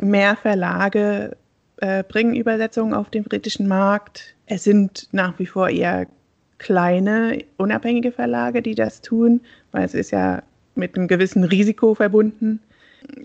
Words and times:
Mehr 0.00 0.36
Verlage 0.36 1.36
äh, 1.78 2.02
bringen 2.02 2.34
Übersetzungen 2.34 2.94
auf 2.94 3.10
den 3.10 3.24
britischen 3.24 3.68
Markt. 3.68 4.34
Es 4.46 4.64
sind 4.64 5.08
nach 5.12 5.38
wie 5.38 5.46
vor 5.46 5.68
eher 5.68 6.06
kleine, 6.58 7.44
unabhängige 7.56 8.12
Verlage, 8.12 8.62
die 8.62 8.74
das 8.74 9.00
tun, 9.00 9.40
weil 9.72 9.84
es 9.84 9.94
ist 9.94 10.10
ja 10.10 10.42
mit 10.74 10.96
einem 10.96 11.08
gewissen 11.08 11.44
Risiko 11.44 11.94
verbunden. 11.94 12.60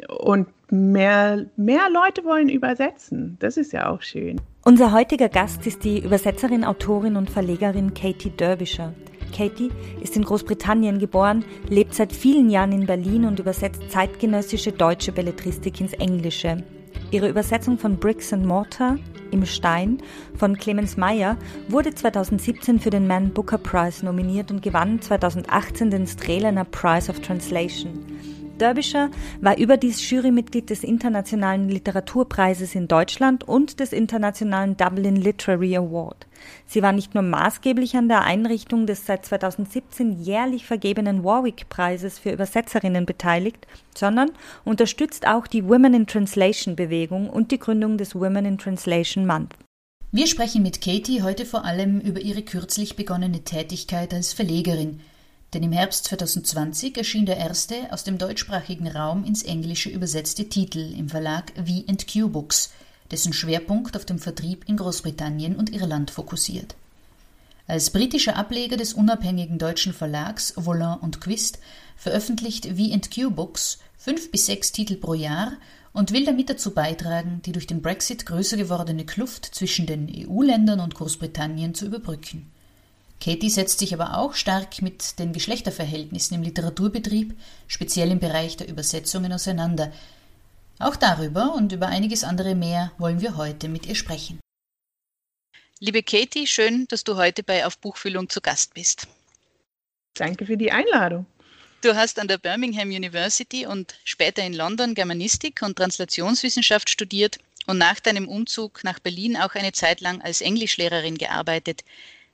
Und 0.07 0.47
mehr, 0.69 1.45
mehr 1.55 1.89
Leute 1.91 2.23
wollen 2.25 2.49
übersetzen. 2.49 3.37
Das 3.39 3.57
ist 3.57 3.73
ja 3.73 3.89
auch 3.89 4.01
schön. 4.01 4.39
Unser 4.63 4.91
heutiger 4.91 5.29
Gast 5.29 5.65
ist 5.67 5.83
die 5.83 5.99
Übersetzerin, 5.99 6.63
Autorin 6.63 7.15
und 7.15 7.29
Verlegerin 7.29 7.93
Katie 7.93 8.29
Derbyshire. 8.29 8.93
Katie 9.33 9.71
ist 10.01 10.15
in 10.15 10.23
Großbritannien 10.23 10.99
geboren, 10.99 11.43
lebt 11.67 11.93
seit 11.93 12.13
vielen 12.13 12.49
Jahren 12.49 12.71
in 12.71 12.85
Berlin 12.85 13.25
und 13.25 13.39
übersetzt 13.39 13.89
zeitgenössische 13.89 14.71
deutsche 14.71 15.11
Belletristik 15.11 15.81
ins 15.81 15.93
Englische. 15.93 16.63
Ihre 17.11 17.29
Übersetzung 17.29 17.77
von 17.77 17.97
Bricks 17.97 18.31
and 18.31 18.45
Mortar 18.45 18.97
im 19.31 19.45
Stein 19.45 19.97
von 20.35 20.57
Clemens 20.57 20.95
Meyer 20.95 21.37
wurde 21.67 21.93
2017 21.93 22.79
für 22.79 22.91
den 22.91 23.07
Man 23.07 23.31
Booker 23.31 23.57
Prize 23.57 24.05
nominiert 24.05 24.51
und 24.51 24.61
gewann 24.61 25.01
2018 25.01 25.89
den 25.89 26.07
Strehlener 26.07 26.65
Prize 26.65 27.11
of 27.11 27.19
Translation. 27.19 28.05
Derbyshire 28.63 29.11
war 29.41 29.57
überdies 29.57 30.09
Jurymitglied 30.09 30.69
des 30.69 30.85
Internationalen 30.85 31.67
Literaturpreises 31.67 32.75
in 32.75 32.87
Deutschland 32.87 33.43
und 33.43 33.81
des 33.81 33.91
Internationalen 33.91 34.77
Dublin 34.77 35.17
Literary 35.17 35.75
Award. 35.75 36.27
Sie 36.65 36.81
war 36.81 36.93
nicht 36.93 37.13
nur 37.13 37.23
maßgeblich 37.23 37.97
an 37.97 38.07
der 38.07 38.21
Einrichtung 38.21 38.87
des 38.87 39.05
seit 39.05 39.25
2017 39.25 40.23
jährlich 40.23 40.65
vergebenen 40.65 41.25
Warwick-Preises 41.25 42.19
für 42.19 42.31
Übersetzerinnen 42.31 43.05
beteiligt, 43.05 43.67
sondern 43.97 44.31
unterstützt 44.63 45.27
auch 45.27 45.45
die 45.45 45.67
Women 45.67 45.93
in 45.93 46.07
Translation 46.07 46.77
Bewegung 46.77 47.29
und 47.29 47.51
die 47.51 47.59
Gründung 47.59 47.97
des 47.97 48.15
Women 48.15 48.45
in 48.45 48.57
Translation 48.57 49.25
Month. 49.25 49.55
Wir 50.13 50.27
sprechen 50.27 50.63
mit 50.63 50.79
Katie 50.79 51.21
heute 51.21 51.45
vor 51.45 51.65
allem 51.65 51.99
über 51.99 52.21
ihre 52.21 52.43
kürzlich 52.43 52.95
begonnene 52.95 53.43
Tätigkeit 53.43 54.13
als 54.13 54.31
Verlegerin– 54.31 55.01
denn 55.53 55.63
im 55.63 55.71
Herbst 55.71 56.05
2020 56.05 56.97
erschien 56.97 57.25
der 57.25 57.37
erste 57.37 57.91
aus 57.91 58.03
dem 58.03 58.17
deutschsprachigen 58.17 58.87
Raum 58.87 59.23
ins 59.23 59.43
Englische 59.43 59.89
übersetzte 59.89 60.49
Titel 60.49 60.93
im 60.97 61.09
Verlag 61.09 61.53
V&Q 61.55 62.29
Books, 62.29 62.71
dessen 63.11 63.33
Schwerpunkt 63.33 63.95
auf 63.95 64.05
dem 64.05 64.19
Vertrieb 64.19 64.67
in 64.67 64.77
Großbritannien 64.77 65.55
und 65.55 65.71
Irland 65.71 66.11
fokussiert. 66.11 66.75
Als 67.67 67.91
britischer 67.91 68.35
Ableger 68.35 68.75
des 68.75 68.93
unabhängigen 68.93 69.57
deutschen 69.57 69.93
Verlags 69.93 70.53
Volant 70.57 71.01
und 71.01 71.21
Quist 71.21 71.59
veröffentlicht 71.95 72.65
V&Q 72.65 73.31
Books 73.31 73.79
fünf 73.97 74.31
bis 74.31 74.47
sechs 74.47 74.71
Titel 74.71 74.95
pro 74.95 75.13
Jahr 75.13 75.53
und 75.93 76.11
will 76.11 76.25
damit 76.25 76.49
dazu 76.49 76.71
beitragen, 76.71 77.41
die 77.45 77.51
durch 77.51 77.67
den 77.67 77.81
Brexit 77.81 78.25
größer 78.25 78.57
gewordene 78.57 79.05
Kluft 79.05 79.45
zwischen 79.45 79.85
den 79.85 80.11
EU-Ländern 80.11 80.79
und 80.79 80.95
Großbritannien 80.95 81.75
zu 81.75 81.85
überbrücken. 81.85 82.52
Katie 83.23 83.49
setzt 83.49 83.79
sich 83.79 83.93
aber 83.93 84.17
auch 84.17 84.33
stark 84.33 84.81
mit 84.81 85.17
den 85.17 85.31
Geschlechterverhältnissen 85.31 86.35
im 86.35 86.43
Literaturbetrieb, 86.43 87.39
speziell 87.67 88.11
im 88.11 88.19
Bereich 88.19 88.57
der 88.57 88.67
Übersetzungen, 88.67 89.31
auseinander. 89.31 89.93
Auch 90.77 90.97
darüber 90.97 91.53
und 91.55 91.71
über 91.71 91.87
einiges 91.87 92.25
andere 92.25 92.53
mehr 92.53 92.91
wollen 92.97 93.21
wir 93.21 93.37
heute 93.37 93.69
mit 93.69 93.85
ihr 93.85 93.95
sprechen. 93.95 94.41
Liebe 95.79 96.03
Katie, 96.03 96.47
schön, 96.47 96.85
dass 96.89 97.05
du 97.05 97.15
heute 97.15 97.43
bei 97.43 97.65
Auf 97.65 97.77
Buchfüllung 97.77 98.27
zu 98.27 98.41
Gast 98.41 98.73
bist. 98.73 99.07
Danke 100.15 100.45
für 100.45 100.57
die 100.57 100.73
Einladung. 100.73 101.25
Du 101.79 101.95
hast 101.95 102.19
an 102.19 102.27
der 102.27 102.37
Birmingham 102.37 102.89
University 102.89 103.65
und 103.65 103.95
später 104.03 104.43
in 104.43 104.53
London 104.53 104.95
Germanistik 104.95 105.61
und 105.61 105.77
Translationswissenschaft 105.77 106.89
studiert 106.89 107.39
und 107.67 107.77
nach 107.77 108.01
deinem 108.01 108.27
Umzug 108.27 108.83
nach 108.83 108.99
Berlin 108.99 109.37
auch 109.37 109.55
eine 109.55 109.71
Zeit 109.71 110.01
lang 110.01 110.21
als 110.21 110.41
Englischlehrerin 110.41 111.17
gearbeitet. 111.17 111.85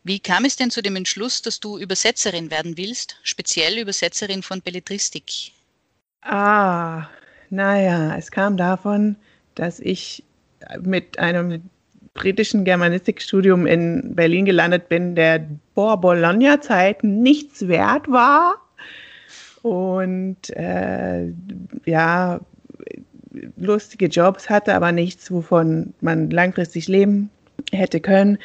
Wie 0.04 0.20
kam 0.20 0.46
es 0.46 0.56
denn 0.56 0.72
zu 0.72 0.82
dem 0.82 0.96
Entschluss, 0.96 1.42
dass 1.42 1.60
du 1.60 1.78
Übersetzerin 1.78 2.52
werden 2.52 2.78
willst, 2.78 3.18
speziell 3.24 3.78
Übersetzerin 3.78 4.44
von 4.44 4.62
Belletristik? 4.62 5.52
Ah, 6.22 7.08
naja, 7.50 8.16
es 8.18 8.32
kam 8.32 8.58
davon, 8.58 9.16
dass 9.56 9.80
ich 9.80 10.24
mit 10.82 11.20
einem 11.20 11.70
britischen 12.14 12.66
Germanistikstudium 12.66 13.66
in 13.66 14.16
Berlin 14.16 14.46
gelandet 14.46 14.90
bin, 14.90 15.16
der 15.16 15.48
vor 15.74 16.00
Bologna-Zeiten 16.02 17.22
nichts 17.22 17.68
wert 17.68 18.10
war. 18.10 18.56
Und 19.62 20.50
äh, 20.52 21.32
ja, 21.86 22.40
lustige 23.58 24.08
Jobs 24.08 24.50
hatte, 24.50 24.74
aber 24.74 24.92
nichts, 24.92 25.32
wovon 25.32 25.94
man 26.02 26.30
langfristig 26.30 26.88
leben 26.88 27.30
hätte 27.72 28.00
können. 28.00 28.38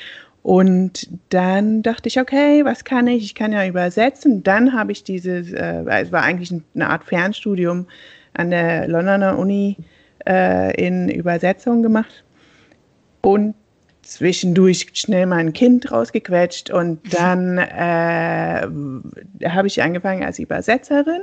Und 0.44 1.08
dann 1.30 1.82
dachte 1.82 2.06
ich, 2.06 2.20
okay, 2.20 2.66
was 2.66 2.84
kann 2.84 3.06
ich? 3.06 3.24
Ich 3.24 3.34
kann 3.34 3.54
ja 3.54 3.66
übersetzen. 3.66 4.42
Dann 4.42 4.74
habe 4.74 4.92
ich 4.92 5.02
dieses, 5.02 5.50
äh, 5.54 5.84
es 6.02 6.12
war 6.12 6.22
eigentlich 6.22 6.52
eine 6.74 6.90
Art 6.90 7.04
Fernstudium 7.04 7.86
an 8.34 8.50
der 8.50 8.86
Londoner 8.86 9.38
Uni 9.38 9.78
äh, 10.28 10.76
in 10.76 11.08
Übersetzung 11.08 11.82
gemacht. 11.82 12.24
Und 13.22 13.54
zwischendurch 14.02 14.88
schnell 14.92 15.24
mein 15.24 15.54
Kind 15.54 15.90
rausgequetscht 15.90 16.68
und 16.68 17.00
dann 17.14 17.56
äh, 17.56 18.66
habe 19.48 19.66
ich 19.66 19.82
angefangen 19.82 20.24
als 20.24 20.38
Übersetzerin 20.38 21.22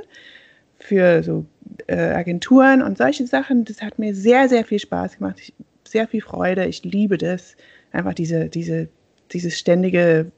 für 0.80 1.22
so 1.22 1.46
äh, 1.86 1.94
Agenturen 1.94 2.82
und 2.82 2.98
solche 2.98 3.28
Sachen. 3.28 3.66
Das 3.66 3.82
hat 3.82 4.00
mir 4.00 4.16
sehr, 4.16 4.48
sehr 4.48 4.64
viel 4.64 4.80
Spaß 4.80 5.18
gemacht, 5.18 5.38
ich, 5.38 5.54
sehr 5.86 6.08
viel 6.08 6.22
Freude. 6.22 6.66
Ich 6.66 6.82
liebe 6.82 7.18
das, 7.18 7.56
einfach 7.92 8.14
diese, 8.14 8.48
diese 8.48 8.88
dieses 9.32 9.58
ständige 9.58 10.30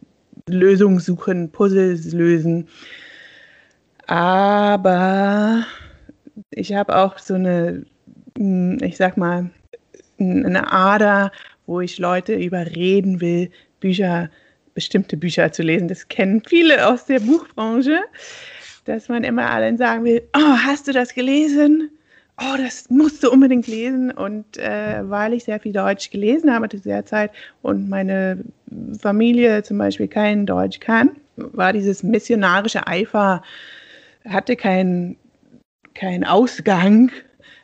Lösungen 0.49 1.01
suchen, 1.01 1.51
Puzzles 1.51 2.13
lösen. 2.13 2.69
Aber 4.07 5.65
ich 6.51 6.75
habe 6.75 6.97
auch 6.97 7.19
so 7.19 7.35
eine, 7.35 7.85
hm, 8.37 8.79
ich 8.83 8.97
sag 8.97 9.17
mal, 9.17 9.51
eine 10.19 10.73
Ader, 10.73 11.33
wo 11.67 11.81
ich 11.81 11.99
Leute 11.99 12.35
überreden 12.35 13.21
will, 13.21 13.51
Bücher, 13.81 14.31
bestimmte 14.75 15.17
Bücher 15.17 15.53
zu 15.53 15.63
lesen. 15.63 15.89
Das 15.89 16.09
kennen 16.09 16.43
viele 16.47 16.87
aus 16.87 17.07
der 17.07 17.21
Buchbranche, 17.21 18.01
dass 18.85 19.09
man 19.09 19.25
immer 19.25 19.51
allen 19.51 19.77
sagen 19.77 20.05
will, 20.05 20.23
oh, 20.37 20.57
hast 20.65 20.89
du 20.89 20.93
das 20.93 21.15
gelesen? 21.15 21.91
Oh, 22.41 22.57
das 22.57 22.89
musst 22.91 23.23
du 23.23 23.31
unbedingt 23.31 23.67
lesen. 23.67 24.11
Und 24.11 24.57
äh, 24.59 25.09
weil 25.09 25.33
ich 25.33 25.45
sehr 25.45 25.61
viel 25.61 25.73
Deutsch 25.73 26.11
gelesen 26.11 26.53
habe 26.53 26.69
zu 26.69 26.79
der 26.79 27.07
Zeit 27.07 27.31
und 27.63 27.89
meine 27.89 28.45
Familie 29.01 29.63
zum 29.63 29.79
Beispiel 29.79 30.09
kein 30.09 30.47
Deutsch 30.47 30.81
kann, 30.81 31.11
war 31.37 31.73
dieses 31.73 32.03
missionarische 32.03 32.87
Eifer, 32.87 33.43
hatte 34.25 34.57
keinen 34.57 35.17
kein 35.95 36.25
Ausgang. 36.25 37.11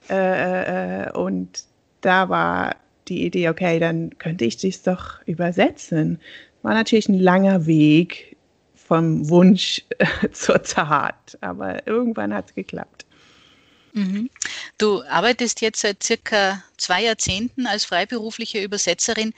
Äh, 0.08 1.04
äh, 1.04 1.12
und 1.12 1.64
da 2.00 2.28
war 2.28 2.76
die 3.08 3.26
Idee, 3.26 3.48
okay, 3.48 3.78
dann 3.78 4.16
könnte 4.18 4.44
ich 4.44 4.56
das 4.56 4.82
doch 4.82 5.20
übersetzen. 5.26 6.20
War 6.62 6.74
natürlich 6.74 7.08
ein 7.08 7.18
langer 7.18 7.66
Weg 7.66 8.36
vom 8.74 9.28
Wunsch 9.28 9.82
zur 10.32 10.62
Tat, 10.62 11.38
aber 11.40 11.86
irgendwann 11.86 12.34
hat 12.34 12.46
es 12.48 12.54
geklappt. 12.54 13.06
Mhm. 13.92 14.30
Du 14.78 15.02
arbeitest 15.04 15.60
jetzt 15.60 15.80
seit 15.80 16.02
circa 16.02 16.62
zwei 16.76 17.02
Jahrzehnten 17.04 17.66
als 17.66 17.84
freiberufliche 17.84 18.62
Übersetzerin. 18.62 19.32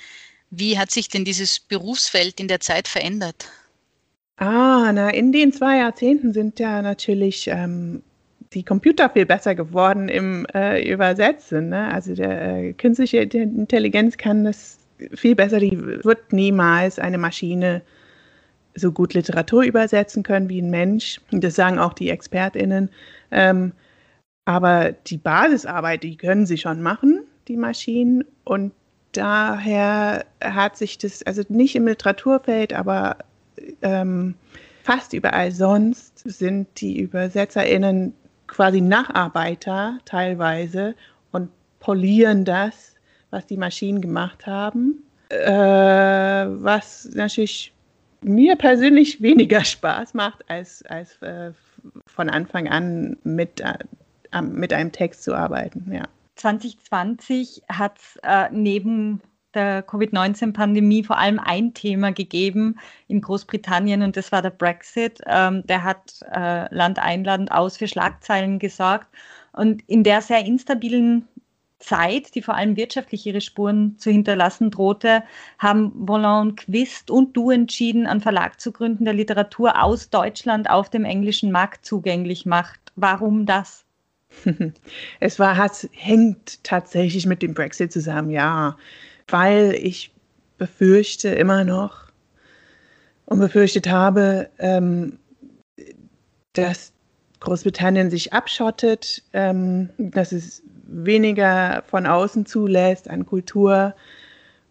Wie 0.51 0.79
hat 0.79 0.91
sich 0.91 1.09
denn 1.09 1.25
dieses 1.25 1.61
Berufsfeld 1.61 2.39
in 2.41 2.49
der 2.49 2.61
Zeit 2.61 2.89
verändert? 2.89 3.49
Ah, 4.37 4.91
na, 4.93 5.11
in 5.11 5.33
den 5.33 5.53
zwei 5.53 5.79
Jahrzehnten 5.79 6.33
sind 6.33 6.59
ja 6.59 6.83
natürlich 6.83 7.49
ähm, 7.49 8.03
die 8.53 8.63
Computer 8.63 9.09
viel 9.11 9.27
besser 9.27 9.55
geworden 9.55 10.09
im 10.09 10.47
äh, 10.55 10.87
Übersetzen. 10.91 11.71
Ne? 11.71 11.93
Also 11.93 12.15
der 12.15 12.57
äh, 12.57 12.73
künstliche 12.73 13.19
Intelligenz 13.19 14.17
kann 14.17 14.45
das 14.45 14.79
viel 15.15 15.35
besser. 15.35 15.59
Die 15.59 15.79
wird 15.79 16.33
niemals 16.33 16.99
eine 16.99 17.19
Maschine 17.19 17.83
so 18.75 18.93
gut 18.93 19.15
Literatur 19.15 19.63
übersetzen 19.63 20.23
können 20.23 20.49
wie 20.49 20.61
ein 20.61 20.71
Mensch. 20.71 21.21
Das 21.31 21.55
sagen 21.55 21.79
auch 21.79 21.93
die 21.93 22.11
ExpertInnen. 22.11 22.91
Ähm, 23.31 23.73
aber 24.45 24.93
die 24.93 25.19
Basisarbeit, 25.19 26.03
die 26.03 26.17
können 26.17 26.47
sie 26.47 26.59
schon 26.59 26.83
machen, 26.83 27.25
die 27.49 27.57
Maschinen. 27.57 28.25
Und 28.45 28.73
daher 29.13 30.25
hat 30.43 30.77
sich 30.77 30.99
das, 30.99 31.23
also 31.23 31.43
nicht 31.49 31.77
im 31.77 31.87
Literaturfeld, 31.87 32.73
aber 32.73 33.19
ähm, 33.83 34.35
fast 34.83 35.13
überall 35.13 35.53
sonst 35.53 36.19
sind 36.25 36.69
die 36.81 37.03
ÜbersetzerInnen 37.03 38.15
quasi 38.47 38.81
Nacharbeiter 38.81 39.99
teilweise 40.05 40.95
und 41.31 41.49
polieren 41.81 42.45
das, 42.45 42.95
was 43.31 43.47
die 43.47 43.57
Maschinen 43.57 44.01
gemacht 44.01 44.47
haben. 44.47 45.03
Äh, 45.29 46.47
was 46.47 47.09
natürlich 47.15 47.73
mir 48.23 48.57
persönlich 48.57 49.23
weniger 49.23 49.65
Spaß 49.65 50.15
macht, 50.15 50.45
als, 50.51 50.83
als 50.87 51.21
äh, 51.23 51.53
von 52.07 52.29
Anfang 52.29 52.69
an 52.69 53.17
mit 53.25 53.63
äh, 54.33 54.43
mit 54.43 54.73
einem 54.73 54.93
Text 54.93 55.23
zu 55.23 55.35
arbeiten, 55.35 55.91
ja. 55.93 56.05
2020 56.37 57.63
hat 57.69 57.99
es 57.99 58.17
äh, 58.23 58.49
neben 58.51 59.21
der 59.55 59.83
Covid-19-Pandemie 59.83 61.05
vor 61.05 61.19
allem 61.19 61.39
ein 61.39 61.75
Thema 61.75 62.13
gegeben 62.13 62.79
in 63.09 63.21
Großbritannien 63.21 64.03
und 64.03 64.17
das 64.17 64.33
war 64.33 64.43
der 64.43 64.51
Brexit. 64.51 65.21
Ähm, 65.27 65.67
der 65.67 65.85
hat 65.85 66.21
äh, 66.35 66.75
Land 66.75 66.99
ein, 66.99 67.25
Land 67.25 67.53
aus 67.53 67.77
für 67.77 67.89
Schlagzeilen 67.89 68.59
gesorgt. 68.59 69.09
Und 69.53 69.83
in 69.89 70.03
der 70.03 70.23
sehr 70.23 70.45
instabilen 70.45 71.29
Zeit, 71.79 72.35
die 72.35 72.43
vor 72.43 72.55
allem 72.55 72.77
wirtschaftlich 72.77 73.27
ihre 73.27 73.41
Spuren 73.41 73.99
zu 73.99 74.11
hinterlassen 74.11 74.71
drohte, 74.71 75.25
haben 75.59 75.93
Volant 75.95 76.57
Quist 76.57 77.11
und 77.11 77.37
du 77.37 77.51
entschieden, 77.51 78.07
einen 78.07 78.21
Verlag 78.21 78.61
zu 78.61 78.73
gründen, 78.73 79.05
der 79.05 79.15
Literatur 79.15 79.83
aus 79.83 80.09
Deutschland 80.09 80.71
auf 80.71 80.89
dem 80.89 81.05
englischen 81.05 81.51
Markt 81.51 81.85
zugänglich 81.85 82.47
macht. 82.47 82.81
Warum 82.97 83.47
das? 83.47 83.85
Es 85.21 85.39
war, 85.39 85.65
es 85.65 85.89
hängt 85.93 86.63
tatsächlich 86.65 87.27
mit 87.27 87.43
dem 87.43 87.55
Brexit 87.55 87.93
zusammen, 87.93 88.31
ja 88.31 88.77
weil 89.33 89.75
ich 89.75 90.13
befürchte 90.59 91.31
immer 91.31 91.65
noch 91.65 92.05
und 93.25 93.41
befürchtet 93.41 93.89
habe, 93.89 94.49
ähm, 94.59 95.19
dass 96.53 96.93
Großbritannien 97.41 98.11
sich 98.11 98.33
abschottet, 98.33 99.23
ähm, 99.33 99.89
dass 99.99 100.33
es 100.33 100.63
weniger 100.85 101.83
von 101.87 102.07
außen 102.07 102.47
zulässt 102.47 103.09
an 103.09 103.27
Kultur 103.27 103.95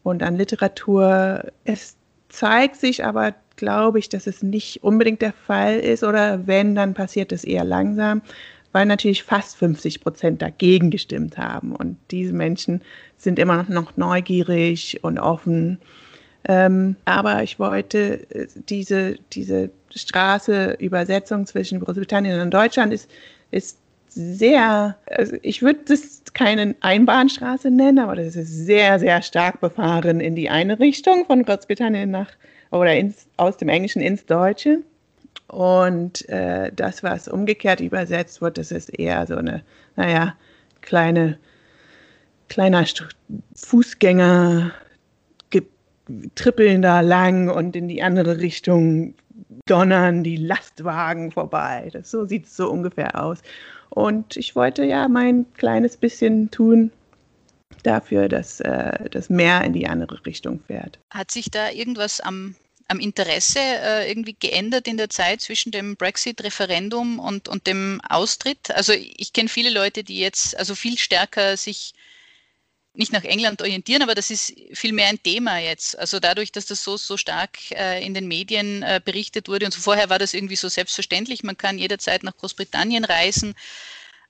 und 0.04 0.24
an 0.24 0.36
Literatur. 0.36 1.52
Es 1.66 1.98
zeigt 2.30 2.78
sich 2.78 3.04
aber, 3.04 3.34
glaube 3.56 4.00
ich, 4.00 4.08
dass 4.08 4.28
es 4.28 4.44
nicht 4.44 4.84
unbedingt 4.84 5.22
der 5.22 5.34
Fall 5.34 5.80
ist 5.80 6.04
oder 6.04 6.48
wenn, 6.48 6.75
dann 6.75 6.94
passiert 6.94 7.31
es 7.31 7.44
eher 7.44 7.66
langsam 7.66 8.22
weil 8.71 8.85
natürlich 8.85 9.23
fast 9.23 9.57
50 9.57 10.01
Prozent 10.01 10.41
dagegen 10.41 10.89
gestimmt 10.89 11.38
haben. 11.38 11.75
Und 11.75 11.97
diese 12.09 12.33
Menschen 12.33 12.81
sind 13.18 13.39
immer 13.39 13.65
noch 13.69 13.97
neugierig 13.97 15.00
und 15.03 15.19
offen. 15.19 15.79
Ähm, 16.45 16.95
aber 17.06 17.44
ich 17.44 17.59
wollte 17.59 18.29
äh, 18.31 18.47
diese, 18.69 19.15
diese 19.33 19.69
Straße, 19.94 20.77
Übersetzung 20.79 21.45
zwischen 21.45 21.79
Großbritannien 21.79 22.41
und 22.41 22.53
Deutschland 22.53 22.94
ist, 22.94 23.09
ist 23.51 23.77
sehr, 24.07 24.97
also 25.06 25.38
ich 25.41 25.62
würde 25.62 25.79
das 25.88 26.24
keine 26.33 26.75
Einbahnstraße 26.81 27.69
nennen, 27.69 28.00
aber 28.00 28.15
das 28.15 28.35
ist 28.35 28.65
sehr, 28.65 29.00
sehr 29.00 29.21
stark 29.21 29.62
befahren 29.62 30.19
in 30.19 30.35
die 30.35 30.50
eine 30.50 30.79
Richtung 30.79 31.25
von 31.25 31.44
Großbritannien 31.44 32.12
nach 32.12 32.29
oder 32.71 32.95
ins, 32.95 33.27
aus 33.38 33.57
dem 33.57 33.69
Englischen 33.69 34.01
ins 34.01 34.25
Deutsche. 34.25 34.79
Und 35.51 36.27
äh, 36.30 36.71
das, 36.74 37.03
was 37.03 37.27
umgekehrt 37.27 37.81
übersetzt 37.81 38.42
wird, 38.42 38.57
das 38.57 38.71
ist 38.71 38.98
eher 38.98 39.27
so 39.27 39.36
eine, 39.36 39.63
naja, 39.98 40.36
kleine, 40.81 41.38
kleiner 42.48 42.86
Fußgänger 43.56 44.71
trippeln 46.36 46.81
da 46.81 47.01
lang 47.01 47.50
und 47.50 47.75
in 47.75 47.88
die 47.88 48.01
andere 48.01 48.39
Richtung 48.39 49.13
donnern 49.65 50.24
die 50.24 50.38
Lastwagen 50.38 51.31
vorbei. 51.31 51.89
Das, 51.92 52.12
so 52.12 52.25
sieht 52.25 52.45
es 52.45 52.56
so 52.56 52.69
ungefähr 52.69 53.21
aus. 53.21 53.39
Und 53.89 54.38
ich 54.38 54.56
wollte 54.56 54.83
ja 54.86 55.07
mein 55.07 55.45
kleines 55.53 55.98
bisschen 55.98 56.50
tun 56.51 56.92
dafür, 57.83 58.30
dass 58.30 58.59
äh, 58.62 59.09
das 59.09 59.30
Meer 59.30 59.63
in 59.63 59.74
die 59.74 59.88
andere 59.88 60.25
Richtung 60.25 60.59
fährt. 60.68 61.00
Hat 61.09 61.31
sich 61.31 61.51
da 61.51 61.69
irgendwas 61.69 62.21
am 62.21 62.56
am 62.91 62.99
Interesse 62.99 63.59
äh, 63.59 64.09
irgendwie 64.09 64.35
geändert 64.38 64.88
in 64.88 64.97
der 64.97 65.09
Zeit 65.09 65.41
zwischen 65.41 65.71
dem 65.71 65.95
Brexit-Referendum 65.95 67.19
und, 67.19 67.47
und 67.47 67.65
dem 67.65 68.01
Austritt? 68.07 68.69
Also 68.71 68.93
ich 68.93 69.31
kenne 69.31 69.49
viele 69.49 69.69
Leute, 69.69 70.03
die 70.03 70.19
jetzt 70.19 70.57
also 70.57 70.75
viel 70.75 70.97
stärker 70.97 71.55
sich 71.55 71.93
nicht 72.93 73.13
nach 73.13 73.23
England 73.23 73.61
orientieren, 73.61 74.01
aber 74.01 74.15
das 74.15 74.29
ist 74.29 74.53
viel 74.73 74.91
mehr 74.91 75.07
ein 75.07 75.23
Thema 75.23 75.59
jetzt. 75.59 75.97
Also 75.97 76.19
dadurch, 76.19 76.51
dass 76.51 76.65
das 76.65 76.83
so, 76.83 76.97
so 76.97 77.15
stark 77.15 77.57
äh, 77.71 78.05
in 78.05 78.13
den 78.13 78.27
Medien 78.27 78.83
äh, 78.83 78.99
berichtet 79.03 79.47
wurde 79.47 79.65
und 79.65 79.73
so 79.73 79.79
vorher 79.79 80.09
war 80.09 80.19
das 80.19 80.33
irgendwie 80.33 80.57
so 80.57 80.67
selbstverständlich, 80.67 81.43
man 81.43 81.57
kann 81.57 81.79
jederzeit 81.79 82.23
nach 82.23 82.35
Großbritannien 82.35 83.05
reisen. 83.05 83.55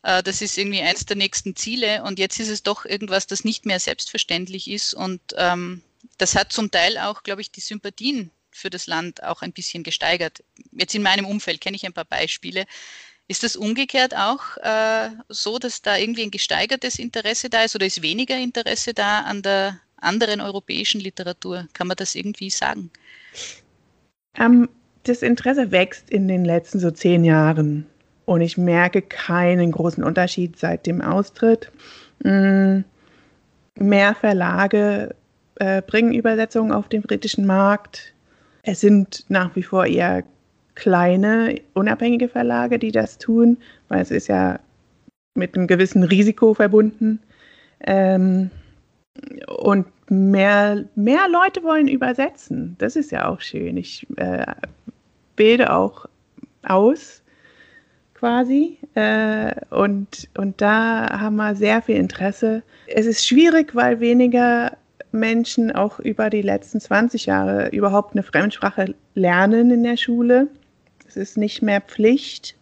Äh, 0.03 0.21
das 0.21 0.43
ist 0.43 0.59
irgendwie 0.59 0.81
eins 0.81 1.05
der 1.05 1.17
nächsten 1.17 1.55
Ziele 1.55 2.03
und 2.03 2.19
jetzt 2.19 2.39
ist 2.39 2.49
es 2.49 2.61
doch 2.61 2.85
irgendwas, 2.85 3.25
das 3.25 3.43
nicht 3.43 3.65
mehr 3.65 3.79
selbstverständlich 3.79 4.69
ist 4.69 4.93
und 4.93 5.21
ähm, 5.37 5.81
das 6.19 6.35
hat 6.35 6.53
zum 6.53 6.69
Teil 6.69 6.99
auch, 6.99 7.23
glaube 7.23 7.41
ich, 7.41 7.51
die 7.51 7.61
Sympathien 7.61 8.29
für 8.51 8.69
das 8.69 8.87
Land 8.87 9.23
auch 9.23 9.41
ein 9.41 9.53
bisschen 9.53 9.83
gesteigert. 9.83 10.43
Jetzt 10.71 10.95
in 10.95 11.01
meinem 11.01 11.25
Umfeld 11.25 11.61
kenne 11.61 11.75
ich 11.75 11.85
ein 11.85 11.93
paar 11.93 12.05
Beispiele. 12.05 12.65
Ist 13.27 13.43
das 13.43 13.55
umgekehrt 13.55 14.15
auch 14.15 14.57
äh, 14.57 15.09
so, 15.29 15.57
dass 15.57 15.81
da 15.81 15.95
irgendwie 15.97 16.23
ein 16.23 16.31
gesteigertes 16.31 16.99
Interesse 16.99 17.49
da 17.49 17.63
ist 17.63 17.75
oder 17.75 17.85
ist 17.85 18.01
weniger 18.01 18.37
Interesse 18.37 18.93
da 18.93 19.21
an 19.21 19.41
der 19.41 19.79
anderen 19.97 20.41
europäischen 20.41 20.99
Literatur? 20.99 21.67
Kann 21.73 21.87
man 21.87 21.95
das 21.95 22.15
irgendwie 22.15 22.49
sagen? 22.49 22.91
Ähm, 24.37 24.67
das 25.03 25.21
Interesse 25.21 25.71
wächst 25.71 26.09
in 26.09 26.27
den 26.27 26.45
letzten 26.45 26.79
so 26.79 26.91
zehn 26.91 27.23
Jahren 27.23 27.87
und 28.25 28.41
ich 28.41 28.57
merke 28.57 29.01
keinen 29.01 29.71
großen 29.71 30.03
Unterschied 30.03 30.57
seit 30.57 30.85
dem 30.85 31.01
Austritt. 31.01 31.71
Mm, 32.23 32.81
mehr 33.75 34.15
Verlage 34.15 35.15
äh, 35.55 35.81
bringen 35.81 36.13
Übersetzungen 36.13 36.71
auf 36.71 36.87
den 36.89 37.01
britischen 37.01 37.45
Markt. 37.45 38.10
Es 38.63 38.81
sind 38.81 39.25
nach 39.29 39.55
wie 39.55 39.63
vor 39.63 39.85
eher 39.85 40.23
kleine, 40.75 41.55
unabhängige 41.73 42.29
Verlage, 42.29 42.79
die 42.79 42.91
das 42.91 43.17
tun, 43.17 43.57
weil 43.87 44.01
es 44.01 44.11
ist 44.11 44.27
ja 44.27 44.59
mit 45.35 45.55
einem 45.55 45.67
gewissen 45.67 46.03
Risiko 46.03 46.53
verbunden. 46.53 47.19
Ähm, 47.81 48.51
und 49.47 49.87
mehr, 50.09 50.85
mehr 50.95 51.27
Leute 51.29 51.63
wollen 51.63 51.87
übersetzen. 51.87 52.75
Das 52.79 52.95
ist 52.95 53.11
ja 53.11 53.27
auch 53.27 53.41
schön. 53.41 53.77
Ich 53.77 54.05
äh, 54.17 54.45
bilde 55.35 55.73
auch 55.73 56.05
aus 56.63 57.21
quasi. 58.13 58.77
Äh, 58.93 59.53
und, 59.69 60.29
und 60.37 60.61
da 60.61 61.19
haben 61.19 61.37
wir 61.37 61.55
sehr 61.55 61.81
viel 61.81 61.95
Interesse. 61.95 62.63
Es 62.87 63.05
ist 63.05 63.25
schwierig, 63.25 63.73
weil 63.75 63.99
weniger 63.99 64.77
Menschen 65.11 65.71
auch 65.71 65.99
über 65.99 66.29
die 66.29 66.41
letzten 66.41 66.79
20 66.79 67.25
Jahre 67.25 67.69
überhaupt 67.69 68.13
eine 68.13 68.23
Fremdsprache 68.23 68.95
lernen 69.15 69.71
in 69.71 69.83
der 69.83 69.97
Schule. 69.97 70.47
Es 71.07 71.17
ist 71.17 71.37
nicht 71.37 71.61
mehr 71.61 71.81
Pflicht, 71.81 72.55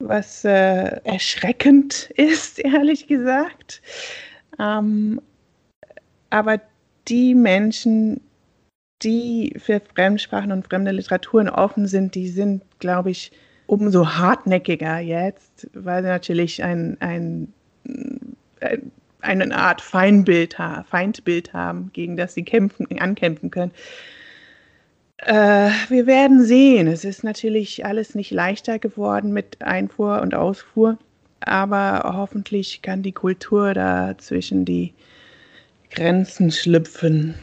was 0.00 0.44
äh, 0.44 1.00
erschreckend 1.04 2.10
ist, 2.16 2.58
ehrlich 2.58 3.06
gesagt. 3.06 3.82
Ähm, 4.58 5.20
aber 6.30 6.60
die 7.08 7.34
Menschen, 7.34 8.20
die 9.02 9.54
für 9.58 9.80
Fremdsprachen 9.94 10.52
und 10.52 10.66
fremde 10.66 10.90
Literaturen 10.90 11.48
offen 11.48 11.86
sind, 11.86 12.14
die 12.14 12.28
sind, 12.28 12.62
glaube 12.78 13.10
ich, 13.10 13.32
umso 13.66 14.06
hartnäckiger 14.08 14.98
jetzt, 14.98 15.68
weil 15.74 16.02
sie 16.02 16.08
natürlich 16.08 16.62
ein, 16.62 16.96
ein, 17.00 17.52
ein 18.60 18.90
eine 19.22 19.54
Art 19.54 19.80
Feindbild, 19.80 20.56
Feindbild 20.88 21.52
haben, 21.52 21.90
gegen 21.92 22.16
das 22.16 22.34
sie 22.34 22.44
kämpfen, 22.44 22.86
ankämpfen 23.00 23.50
können. 23.50 23.72
Äh, 25.18 25.70
wir 25.88 26.06
werden 26.06 26.44
sehen. 26.44 26.86
Es 26.86 27.04
ist 27.04 27.24
natürlich 27.24 27.84
alles 27.84 28.14
nicht 28.14 28.30
leichter 28.30 28.78
geworden 28.78 29.32
mit 29.32 29.62
Einfuhr 29.62 30.22
und 30.22 30.34
Ausfuhr, 30.34 30.98
aber 31.40 32.14
hoffentlich 32.16 32.80
kann 32.82 33.02
die 33.02 33.12
Kultur 33.12 33.74
da 33.74 34.16
zwischen 34.16 34.64
die 34.64 34.94
Grenzen 35.90 36.50
schlüpfen. 36.50 37.34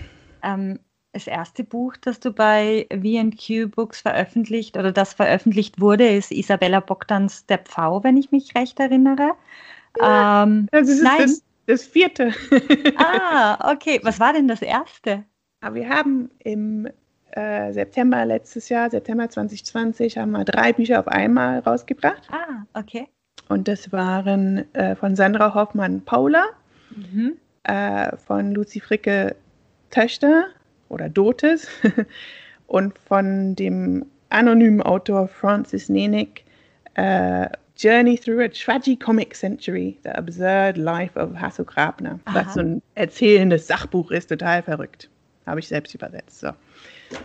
Ähm, 0.44 0.80
das 1.14 1.28
erste 1.28 1.64
Buch, 1.64 1.96
das 2.02 2.20
du 2.20 2.32
bei 2.32 2.88
VQ 2.92 3.72
Books 3.72 4.02
veröffentlicht 4.02 4.78
oder 4.78 4.92
das 4.92 5.14
veröffentlicht 5.14 5.80
wurde, 5.80 6.08
ist 6.08 6.32
Isabella 6.32 6.80
Bogdans 6.80 7.46
Der 7.46 7.60
Pfau, 7.60 8.04
wenn 8.04 8.18
ich 8.18 8.32
mich 8.32 8.56
recht 8.56 8.80
erinnere. 8.80 9.32
Ähm, 10.02 10.68
das 10.72 10.90
ist 10.90 11.04
nein. 11.04 11.18
Das, 11.20 11.44
das 11.68 11.86
vierte. 11.86 12.34
ah, 12.98 13.72
okay. 13.72 14.00
Was 14.04 14.20
war 14.20 14.34
denn 14.34 14.48
das 14.48 14.62
erste? 14.62 15.24
Wir 15.72 15.90
haben 15.90 16.32
im 16.40 16.88
äh, 17.32 17.72
September 17.72 18.26
letztes 18.26 18.70
Jahr, 18.70 18.90
September 18.90 19.30
2020, 19.30 20.18
haben 20.18 20.32
wir 20.32 20.46
drei 20.46 20.74
Bücher 20.74 21.00
auf 21.00 21.08
einmal 21.08 21.60
rausgebracht. 21.60 22.28
Ah, 22.32 22.66
okay. 22.74 23.08
Und 23.50 23.68
das 23.68 23.92
waren 23.92 24.74
äh, 24.74 24.96
von 24.96 25.16
Sandra 25.16 25.54
Hoffmann 25.54 26.02
Paula, 26.02 26.46
mhm. 26.90 27.38
äh, 27.64 28.16
von 28.18 28.52
Lucy 28.52 28.80
Fricke 28.80 29.36
Töchter 29.90 30.48
oder 30.90 31.10
Dotes 31.10 31.68
und 32.68 32.98
von 32.98 33.56
dem 33.56 34.06
anonymen 34.30 34.82
Autor 34.82 35.28
Francis 35.28 35.90
Nenik 35.90 36.44
äh, 36.96 37.48
Journey 37.78 38.18
Through 38.18 38.44
a 38.44 38.50
Tragicomic 38.50 39.36
Century, 39.36 40.00
The 40.04 40.18
Absurd 40.18 40.78
Life 40.78 41.16
of 41.16 41.32
Hasso 41.34 41.64
Grabner. 41.64 42.20
Aha. 42.26 42.46
Was 42.46 42.56
so 42.56 42.62
ein 42.62 42.82
erzählendes 42.96 43.68
Sachbuch 43.68 44.10
ist, 44.12 44.28
total 44.28 44.64
verrückt. 44.64 45.10
Habe 45.46 45.60
ich 45.60 45.68
selbst 45.68 45.94
übersetzt. 45.94 46.40
So. 46.40 46.50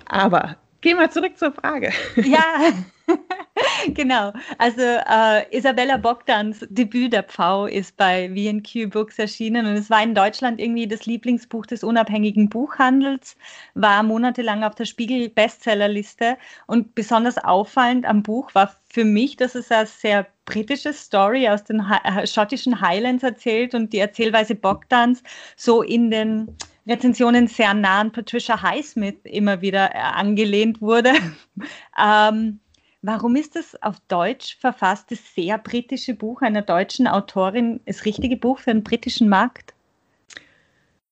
Aber 0.06 0.56
gehen 0.83 0.99
wir 0.99 1.11
zurück 1.11 1.39
zur 1.39 1.53
Frage. 1.53 1.91
Ja, 2.17 2.73
genau. 3.89 4.33
Also 4.59 4.83
äh, 4.83 5.57
Isabella 5.57 5.97
Bogdans 5.97 6.65
Debüt 6.69 7.12
der 7.12 7.23
Pfau 7.23 7.67
ist 7.67 7.97
bei 7.97 8.29
VQ 8.31 8.91
Books 8.91 9.19
erschienen 9.19 9.67
und 9.67 9.75
es 9.75 9.91
war 9.91 10.03
in 10.03 10.15
Deutschland 10.15 10.61
irgendwie 10.61 10.87
das 10.87 11.07
Lieblingsbuch 11.07 11.67
des 11.67 11.85
unabhängigen 11.85 12.49
Buchhandels, 12.49 13.37
war 13.75 14.03
monatelang 14.03 14.65
auf 14.65 14.75
der 14.75 14.85
Spiegel 14.85 15.29
Bestsellerliste 15.29 16.37
und 16.67 16.95
besonders 16.95 17.39
auffallend 17.39 18.07
am 18.07 18.23
Buch 18.23 18.55
war 18.55 18.75
für 18.89 19.05
mich, 19.05 19.37
dass 19.37 19.55
es 19.55 19.71
eine 19.71 19.87
sehr 19.87 20.27
britische 20.45 20.93
Story 20.93 21.49
aus 21.49 21.65
den 21.65 21.81
äh, 21.81 22.27
schottischen 22.27 22.81
Highlands 22.81 23.23
erzählt 23.23 23.75
und 23.75 23.93
die 23.93 23.99
Erzählweise 23.99 24.55
Bogdans 24.55 25.23
so 25.57 25.83
in 25.83 26.11
den 26.11 26.57
Rezensionen 26.87 27.47
sehr 27.47 27.75
nah 27.75 28.01
an 28.01 28.12
Patricia 28.12 28.61
Highsmith 28.61 29.19
immer 29.25 29.61
wieder 29.61 29.95
äh, 29.95 29.99
angelehnt 29.99 30.81
wurde. 30.81 31.12
ähm, 32.03 32.61
warum 33.03 33.37
ist 33.37 33.57
das 33.57 33.81
auf 33.83 33.97
Deutsch 34.09 34.57
verfasste, 34.59 35.17
sehr 35.17 35.59
britische 35.59 36.15
Buch 36.15 36.43
einer 36.43 36.62
deutschen 36.62 37.07
Autorin 37.07 37.81
das 37.87 38.05
richtige 38.05 38.37
Buch 38.37 38.59
für 38.59 38.73
den 38.73 38.83
britischen 38.83 39.29
Markt? 39.29 39.75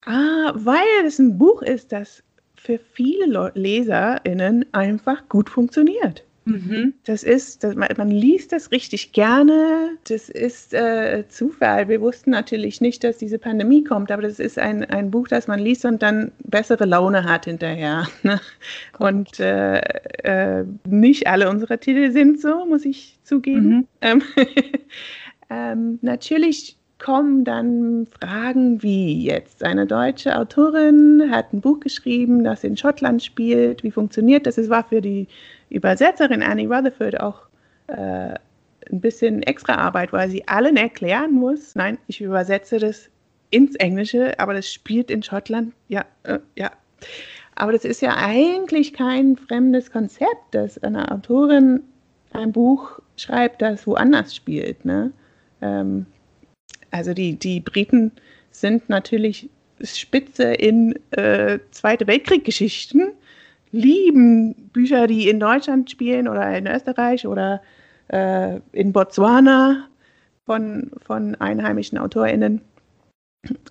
Ah, 0.04 0.52
weil 0.54 1.04
es 1.04 1.18
ein 1.18 1.38
Buch 1.38 1.62
ist, 1.62 1.92
das 1.92 2.22
für 2.56 2.78
viele 2.78 3.52
LeserInnen 3.54 4.66
einfach 4.72 5.28
gut 5.28 5.48
funktioniert. 5.48 6.24
Mhm. 6.50 6.94
Das 7.04 7.22
ist, 7.22 7.62
das, 7.62 7.74
man, 7.74 7.88
man, 7.96 8.10
liest 8.10 8.52
das 8.52 8.70
richtig 8.72 9.12
gerne. 9.12 9.90
Das 10.08 10.28
ist 10.28 10.74
äh, 10.74 11.24
Zufall. 11.28 11.88
Wir 11.88 12.00
wussten 12.00 12.30
natürlich 12.30 12.80
nicht, 12.80 13.04
dass 13.04 13.18
diese 13.18 13.38
Pandemie 13.38 13.84
kommt, 13.84 14.10
aber 14.10 14.22
das 14.22 14.38
ist 14.38 14.58
ein, 14.58 14.84
ein 14.84 15.10
Buch, 15.10 15.28
das 15.28 15.46
man 15.46 15.60
liest 15.60 15.84
und 15.84 16.02
dann 16.02 16.32
bessere 16.44 16.84
Laune 16.84 17.24
hat 17.24 17.44
hinterher. 17.44 18.06
Ne? 18.22 18.38
Und 18.98 19.40
äh, 19.40 19.78
äh, 19.78 20.64
nicht 20.86 21.26
alle 21.26 21.48
unsere 21.48 21.78
Titel 21.78 22.10
sind 22.10 22.38
so, 22.38 22.66
muss 22.66 22.84
ich 22.84 23.18
zugeben. 23.24 23.68
Mhm. 23.68 23.86
Ähm, 24.02 24.22
ähm, 25.50 25.98
natürlich 26.02 26.76
kommen 27.00 27.44
dann 27.44 28.06
Fragen 28.06 28.82
wie 28.82 29.24
jetzt 29.24 29.64
eine 29.64 29.86
deutsche 29.86 30.38
Autorin 30.38 31.30
hat 31.30 31.52
ein 31.52 31.60
Buch 31.60 31.80
geschrieben, 31.80 32.44
das 32.44 32.62
in 32.62 32.76
Schottland 32.76 33.22
spielt. 33.22 33.82
Wie 33.82 33.90
funktioniert 33.90 34.46
das? 34.46 34.58
Es 34.58 34.68
war 34.68 34.84
für 34.84 35.00
die 35.00 35.26
Übersetzerin 35.70 36.42
Annie 36.42 36.68
Rutherford 36.68 37.20
auch 37.20 37.42
äh, 37.86 38.34
ein 38.90 39.00
bisschen 39.00 39.42
extra 39.42 39.76
Arbeit, 39.76 40.12
weil 40.12 40.28
sie 40.30 40.46
allen 40.48 40.76
erklären 40.76 41.32
muss, 41.32 41.74
nein, 41.74 41.98
ich 42.06 42.20
übersetze 42.20 42.78
das 42.78 43.08
ins 43.50 43.74
Englische, 43.76 44.38
aber 44.38 44.54
das 44.54 44.72
spielt 44.72 45.10
in 45.10 45.22
Schottland. 45.22 45.72
Ja, 45.88 46.04
äh, 46.24 46.38
ja. 46.56 46.70
Aber 47.54 47.72
das 47.72 47.84
ist 47.84 48.00
ja 48.00 48.16
eigentlich 48.16 48.92
kein 48.92 49.36
fremdes 49.36 49.90
Konzept, 49.90 50.52
dass 50.52 50.82
eine 50.82 51.10
Autorin 51.10 51.82
ein 52.32 52.52
Buch 52.52 53.00
schreibt, 53.16 53.60
das 53.60 53.86
woanders 53.86 54.34
spielt. 54.34 54.84
Ne? 54.84 55.12
Ähm, 55.60 56.06
also 56.90 57.12
die, 57.12 57.34
die 57.34 57.60
Briten 57.60 58.12
sind 58.50 58.88
natürlich 58.88 59.50
Spitze 59.82 60.52
in 60.54 60.98
äh, 61.12 61.58
Zweite 61.70 62.06
Weltkrieg-Geschichten, 62.06 63.12
lieben 63.72 64.54
Bücher, 64.72 65.06
die 65.06 65.28
in 65.28 65.40
Deutschland 65.40 65.90
spielen 65.90 66.28
oder 66.28 66.56
in 66.56 66.66
Österreich 66.66 67.26
oder 67.26 67.62
äh, 68.08 68.60
in 68.72 68.92
Botswana 68.92 69.88
von, 70.46 70.90
von 71.02 71.34
einheimischen 71.36 71.98
AutorInnen. 71.98 72.60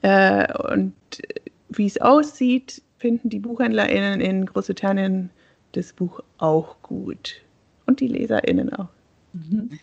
Äh, 0.01 0.48
und 0.74 0.94
wie 1.70 1.86
es 1.86 2.00
aussieht, 2.00 2.82
finden 2.98 3.29
die 3.29 3.39
BuchhändlerInnen 3.39 4.22
in 4.22 4.46
Großbritannien 4.46 5.29
das 5.74 5.94
Buch 5.94 6.22
auch 6.38 6.82
gut. 6.82 7.41
Und 7.86 8.00
die 8.00 8.08
LeserInnen 8.08 8.74
auch. 8.74 8.89
Mhm. 9.34 9.79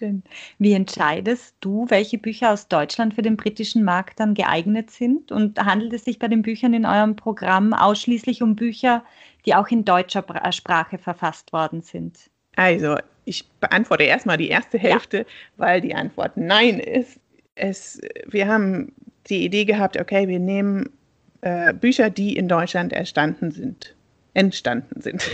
Schön. 0.00 0.22
Wie 0.58 0.72
entscheidest 0.72 1.56
du, 1.60 1.84
welche 1.90 2.16
Bücher 2.16 2.52
aus 2.52 2.68
Deutschland 2.68 3.12
für 3.12 3.20
den 3.20 3.36
britischen 3.36 3.84
Markt 3.84 4.18
dann 4.18 4.32
geeignet 4.32 4.90
sind? 4.90 5.30
Und 5.30 5.62
handelt 5.62 5.92
es 5.92 6.06
sich 6.06 6.18
bei 6.18 6.26
den 6.26 6.40
Büchern 6.40 6.72
in 6.72 6.86
eurem 6.86 7.16
Programm 7.16 7.74
ausschließlich 7.74 8.42
um 8.42 8.56
Bücher, 8.56 9.04
die 9.44 9.54
auch 9.54 9.68
in 9.68 9.84
deutscher 9.84 10.24
äh, 10.42 10.52
Sprache 10.52 10.96
verfasst 10.96 11.52
worden 11.52 11.82
sind? 11.82 12.30
Also, 12.56 12.96
ich 13.26 13.46
beantworte 13.60 14.04
erstmal 14.04 14.38
die 14.38 14.48
erste 14.48 14.78
Hälfte, 14.78 15.18
ja. 15.18 15.24
weil 15.58 15.82
die 15.82 15.94
Antwort 15.94 16.34
Nein 16.34 16.80
ist. 16.80 17.20
Es, 17.54 18.00
wir 18.26 18.48
haben 18.48 18.94
die 19.26 19.44
Idee 19.44 19.66
gehabt, 19.66 20.00
okay, 20.00 20.26
wir 20.28 20.38
nehmen 20.38 20.88
äh, 21.42 21.74
Bücher, 21.74 22.08
die 22.08 22.36
in 22.36 22.48
Deutschland 22.48 22.94
entstanden 22.94 23.50
sind. 23.50 23.94
Entstanden 24.34 25.00
sind. 25.00 25.28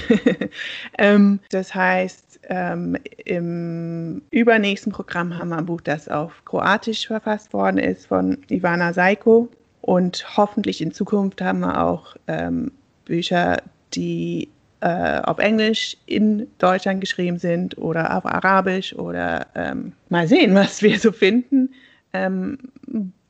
ähm, 0.98 1.40
das 1.50 1.74
heißt, 1.74 2.26
ähm, 2.48 2.96
Im 3.24 4.22
übernächsten 4.30 4.92
Programm 4.92 5.36
haben 5.36 5.48
wir 5.48 5.58
ein 5.58 5.66
Buch, 5.66 5.80
das 5.80 6.08
auf 6.08 6.44
Kroatisch 6.44 7.06
verfasst 7.06 7.52
worden 7.52 7.78
ist 7.78 8.06
von 8.06 8.38
Ivana 8.48 8.92
Seiko. 8.92 9.48
Und 9.80 10.24
hoffentlich 10.36 10.80
in 10.80 10.92
Zukunft 10.92 11.40
haben 11.40 11.60
wir 11.60 11.82
auch 11.84 12.16
ähm, 12.28 12.72
Bücher, 13.04 13.62
die 13.94 14.48
äh, 14.80 15.20
auf 15.20 15.38
Englisch 15.38 15.96
in 16.06 16.46
Deutschland 16.58 17.00
geschrieben 17.00 17.38
sind 17.38 17.78
oder 17.78 18.16
auf 18.16 18.26
Arabisch 18.26 18.94
oder 18.94 19.46
ähm, 19.54 19.92
mal 20.08 20.28
sehen, 20.28 20.54
was 20.54 20.82
wir 20.82 20.98
so 20.98 21.12
finden, 21.12 21.70
ähm, 22.12 22.58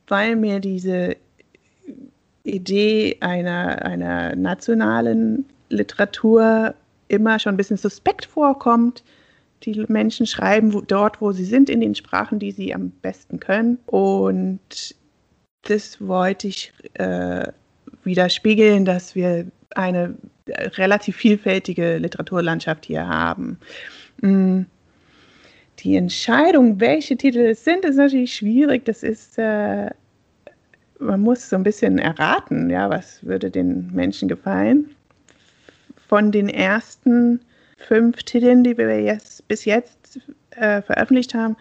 weil 0.08 0.37
mir 0.37 0.61
diese 0.61 1.16
Idee 2.42 3.16
einer, 3.20 3.85
einer 3.85 4.37
nationalen 4.37 5.46
Literatur 5.68 6.75
immer 7.08 7.38
schon 7.38 7.54
ein 7.54 7.56
bisschen 7.56 7.76
suspekt 7.76 8.25
vorkommt. 8.25 9.02
Die 9.62 9.85
Menschen 9.88 10.26
schreiben 10.26 10.73
wo, 10.73 10.80
dort, 10.80 11.20
wo 11.20 11.32
sie 11.32 11.44
sind, 11.44 11.70
in 11.70 11.80
den 11.80 11.94
Sprachen, 11.94 12.38
die 12.38 12.52
sie 12.52 12.75
am 12.75 12.90
besten 13.02 13.40
können. 13.40 13.78
Und 13.87 14.94
das 15.62 16.00
wollte 16.06 16.49
ich 16.49 16.73
äh, 16.94 17.49
widerspiegeln, 18.04 18.85
dass 18.85 19.14
wir 19.14 19.46
eine 19.75 20.14
relativ 20.49 21.16
vielfältige 21.16 21.99
Literaturlandschaft 21.99 22.87
hier 22.87 23.06
haben. 23.06 23.58
Mm. 24.20 24.62
Die 25.80 25.96
Entscheidung, 25.96 26.80
welche 26.80 27.18
Titel 27.18 27.40
es 27.40 27.62
sind, 27.62 27.85
ist 27.85 27.96
natürlich 27.96 28.35
schwierig. 28.35 28.87
Das 28.87 29.02
ist, 29.02 29.38
äh, 29.38 29.90
man 30.99 31.20
muss 31.20 31.50
so 31.50 31.56
ein 31.56 31.62
bisschen 31.62 31.99
erraten, 31.99 32.70
ja, 32.70 32.88
was 32.88 33.23
würde 33.23 33.50
den 33.50 33.92
Menschen 33.92 34.26
gefallen 34.26 34.95
von 36.08 36.32
den 36.32 36.48
ersten 36.48 37.40
fünf 37.76 38.22
Titeln, 38.22 38.64
die 38.64 38.76
wir 38.76 39.00
jetzt, 39.02 39.46
bis 39.48 39.64
jetzt 39.64 40.20
äh, 40.50 40.82
veröffentlicht 40.82 41.34
haben, 41.34 41.56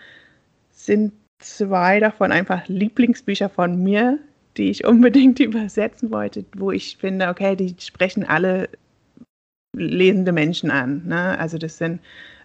sind 0.71 1.13
zwei 1.39 1.99
davon 1.99 2.31
einfach 2.31 2.67
Lieblingsbücher 2.67 3.49
von 3.49 3.81
mir, 3.81 4.19
die 4.57 4.69
ich 4.69 4.85
unbedingt 4.85 5.39
übersetzen 5.41 6.11
wollte, 6.11 6.45
wo 6.55 6.71
ich 6.71 6.97
finde, 6.97 7.29
okay, 7.29 7.55
die 7.55 7.75
sprechen 7.79 8.23
alle 8.23 8.69
lesende 9.75 10.31
Menschen 10.31 10.71
an. 10.71 11.03
Ne? 11.05 11.37
Also 11.37 11.57
das 11.57 11.77
sind 11.77 11.99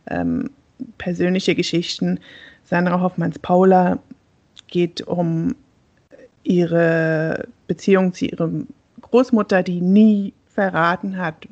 ähm, 0.09 0.51
persönliche 0.99 1.55
Geschichten. 1.55 2.19
Sandra 2.65 3.01
Hoffmanns 3.01 3.39
Paula 3.39 3.99
geht 4.67 5.07
um 5.07 5.55
ihre 6.43 7.47
Beziehung 7.67 8.13
zu 8.13 8.27
ihrer 8.27 8.51
Großmutter, 9.01 9.63
die 9.63 9.81
nie 9.81 10.33
verraten 10.47 11.17
hat, 11.17 11.47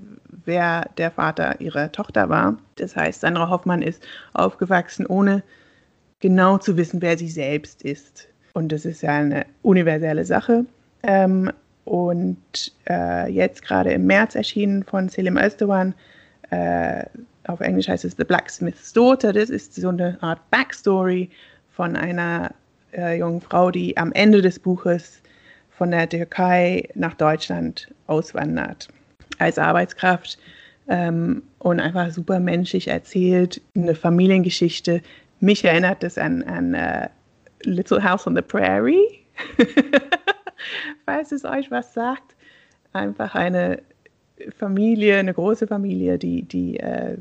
wer 0.48 0.88
der 0.96 1.12
Vater 1.12 1.60
ihrer 1.60 1.92
Tochter 1.92 2.28
war. 2.28 2.56
Das 2.76 2.96
heißt, 2.96 3.20
Sandra 3.20 3.50
Hoffmann 3.50 3.82
ist 3.82 4.02
aufgewachsen, 4.32 5.06
ohne 5.06 5.44
genau 6.18 6.58
zu 6.58 6.76
wissen, 6.76 7.00
wer 7.02 7.16
sie 7.16 7.28
selbst 7.28 7.82
ist. 7.82 8.28
Und 8.54 8.72
das 8.72 8.84
ist 8.84 9.02
ja 9.02 9.12
eine 9.12 9.46
universelle 9.62 10.24
Sache. 10.24 10.64
Ähm, 11.04 11.52
und 11.84 12.72
äh, 12.88 13.30
jetzt 13.30 13.62
gerade 13.62 13.92
im 13.92 14.06
März 14.06 14.34
erschienen 14.34 14.82
von 14.82 15.08
Selim 15.08 15.36
Özdogan, 15.36 15.94
äh, 16.50 17.04
auf 17.46 17.60
Englisch 17.60 17.88
heißt 17.88 18.04
es 18.04 18.16
The 18.16 18.24
Blacksmith's 18.24 18.92
Daughter. 18.92 19.32
Das 19.32 19.50
ist 19.50 19.74
so 19.74 19.88
eine 19.88 20.18
Art 20.22 20.40
Backstory 20.50 21.30
von 21.70 21.94
einer 21.94 22.52
äh, 22.92 23.18
jungen 23.18 23.40
Frau, 23.40 23.70
die 23.70 23.96
am 23.96 24.12
Ende 24.12 24.42
des 24.42 24.58
Buches 24.58 25.20
von 25.70 25.90
der 25.90 26.08
Türkei 26.08 26.88
nach 26.94 27.14
Deutschland 27.14 27.88
auswandert 28.06 28.88
als 29.38 29.58
Arbeitskraft 29.58 30.38
ähm, 30.88 31.42
und 31.58 31.80
einfach 31.80 32.10
super 32.10 32.40
menschlich 32.40 32.88
erzählt, 32.88 33.60
eine 33.76 33.94
Familiengeschichte. 33.94 35.02
Mich 35.40 35.64
erinnert 35.64 36.02
das 36.02 36.18
an, 36.18 36.42
an 36.42 36.74
uh, 36.74 37.08
Little 37.62 38.02
House 38.02 38.26
on 38.26 38.34
the 38.34 38.42
Prairie, 38.42 39.24
falls 41.06 41.32
es 41.32 41.44
euch 41.44 41.70
was 41.70 41.94
sagt. 41.94 42.34
Einfach 42.92 43.34
eine 43.34 43.82
Familie, 44.56 45.18
eine 45.18 45.34
große 45.34 45.66
Familie, 45.66 46.18
die, 46.18 46.42
die 46.42 46.78
äh, 46.80 47.16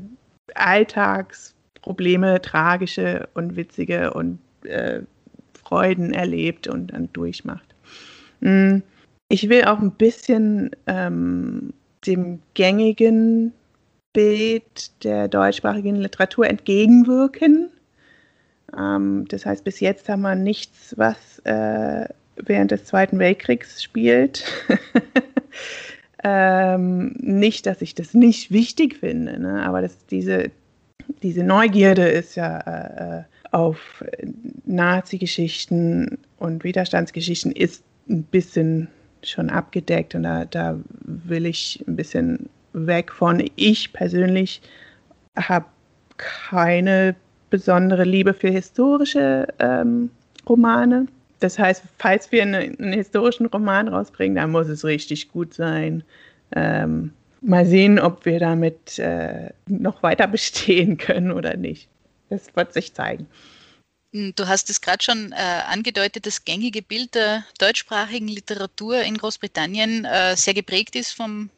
Alltagsprobleme, 0.54 2.40
tragische 2.40 3.28
und 3.34 3.56
witzige 3.56 4.14
und 4.14 4.38
äh, 4.64 5.00
Freuden 5.62 6.12
erlebt 6.12 6.66
und 6.66 6.92
dann 6.92 7.12
durchmacht. 7.12 7.74
Mm. 8.40 8.78
Ich 9.30 9.50
will 9.50 9.64
auch 9.64 9.78
ein 9.78 9.90
bisschen 9.90 10.70
ähm, 10.86 11.74
dem 12.06 12.40
gängigen 12.54 13.52
Bild 14.12 15.04
der 15.04 15.28
deutschsprachigen 15.28 15.96
Literatur 15.96 16.46
entgegenwirken. 16.46 17.70
Ähm, 18.76 19.26
das 19.28 19.46
heißt, 19.46 19.64
bis 19.64 19.80
jetzt 19.80 20.08
haben 20.08 20.22
wir 20.22 20.34
nichts, 20.34 20.94
was 20.96 21.38
äh, 21.44 22.08
während 22.36 22.70
des 22.70 22.84
Zweiten 22.84 23.18
Weltkriegs 23.18 23.82
spielt. 23.82 24.44
ähm, 26.24 27.14
nicht, 27.18 27.66
dass 27.66 27.82
ich 27.82 27.94
das 27.94 28.14
nicht 28.14 28.50
wichtig 28.50 28.96
finde, 28.96 29.38
ne? 29.38 29.62
aber 29.64 29.82
das, 29.82 30.06
diese, 30.06 30.50
diese 31.22 31.44
Neugierde 31.44 32.08
ist 32.08 32.34
ja 32.36 33.20
äh, 33.20 33.24
auf 33.50 34.04
Nazi-Geschichten 34.64 36.18
und 36.38 36.64
Widerstandsgeschichten 36.64 37.52
ist 37.52 37.82
ein 38.08 38.24
bisschen 38.24 38.88
schon 39.30 39.50
abgedeckt 39.50 40.14
und 40.14 40.22
da, 40.22 40.44
da 40.44 40.78
will 41.02 41.46
ich 41.46 41.84
ein 41.86 41.96
bisschen 41.96 42.48
weg 42.72 43.12
von. 43.12 43.44
Ich 43.56 43.92
persönlich 43.92 44.60
habe 45.36 45.66
keine 46.16 47.14
besondere 47.50 48.04
Liebe 48.04 48.34
für 48.34 48.48
historische 48.48 49.46
ähm, 49.58 50.10
Romane. 50.48 51.06
Das 51.40 51.58
heißt, 51.58 51.84
falls 51.98 52.32
wir 52.32 52.42
einen, 52.42 52.78
einen, 52.78 52.92
historischen 52.92 53.46
Roman 53.46 53.88
rausbringen, 53.88 54.36
dann 54.36 54.50
muss 54.50 54.68
es 54.68 54.84
richtig 54.84 55.28
gut 55.30 55.54
sein. 55.54 56.02
Ähm, 56.54 57.12
mal 57.40 57.64
sehen, 57.64 57.98
ob 57.98 58.24
wir 58.24 58.40
damit 58.40 58.98
äh, 58.98 59.50
noch 59.66 60.02
weiter 60.02 60.26
bestehen 60.26 60.96
können 60.98 61.30
oder 61.30 61.56
nicht. 61.56 61.88
Das 62.28 62.54
wird 62.56 62.72
sich 62.72 62.92
zeigen. 62.92 63.26
Hm, 64.12 64.34
du 64.34 64.48
hast 64.48 64.70
es 64.70 64.80
gerade 64.80 65.02
schon 65.04 65.32
äh, 65.32 65.36
angedeutet, 65.36 66.26
das 66.26 66.44
gängige 66.44 66.82
Bild 66.82 67.14
der 67.14 67.44
deutschsprachigen 67.58 68.28
Literatur 68.28 69.02
in 69.02 69.18
Großbritannien 69.18 70.04
äh, 70.06 70.36
sehr 70.36 70.54
geprägt 70.54 70.96
ist 70.96 71.12
vom 71.12 71.50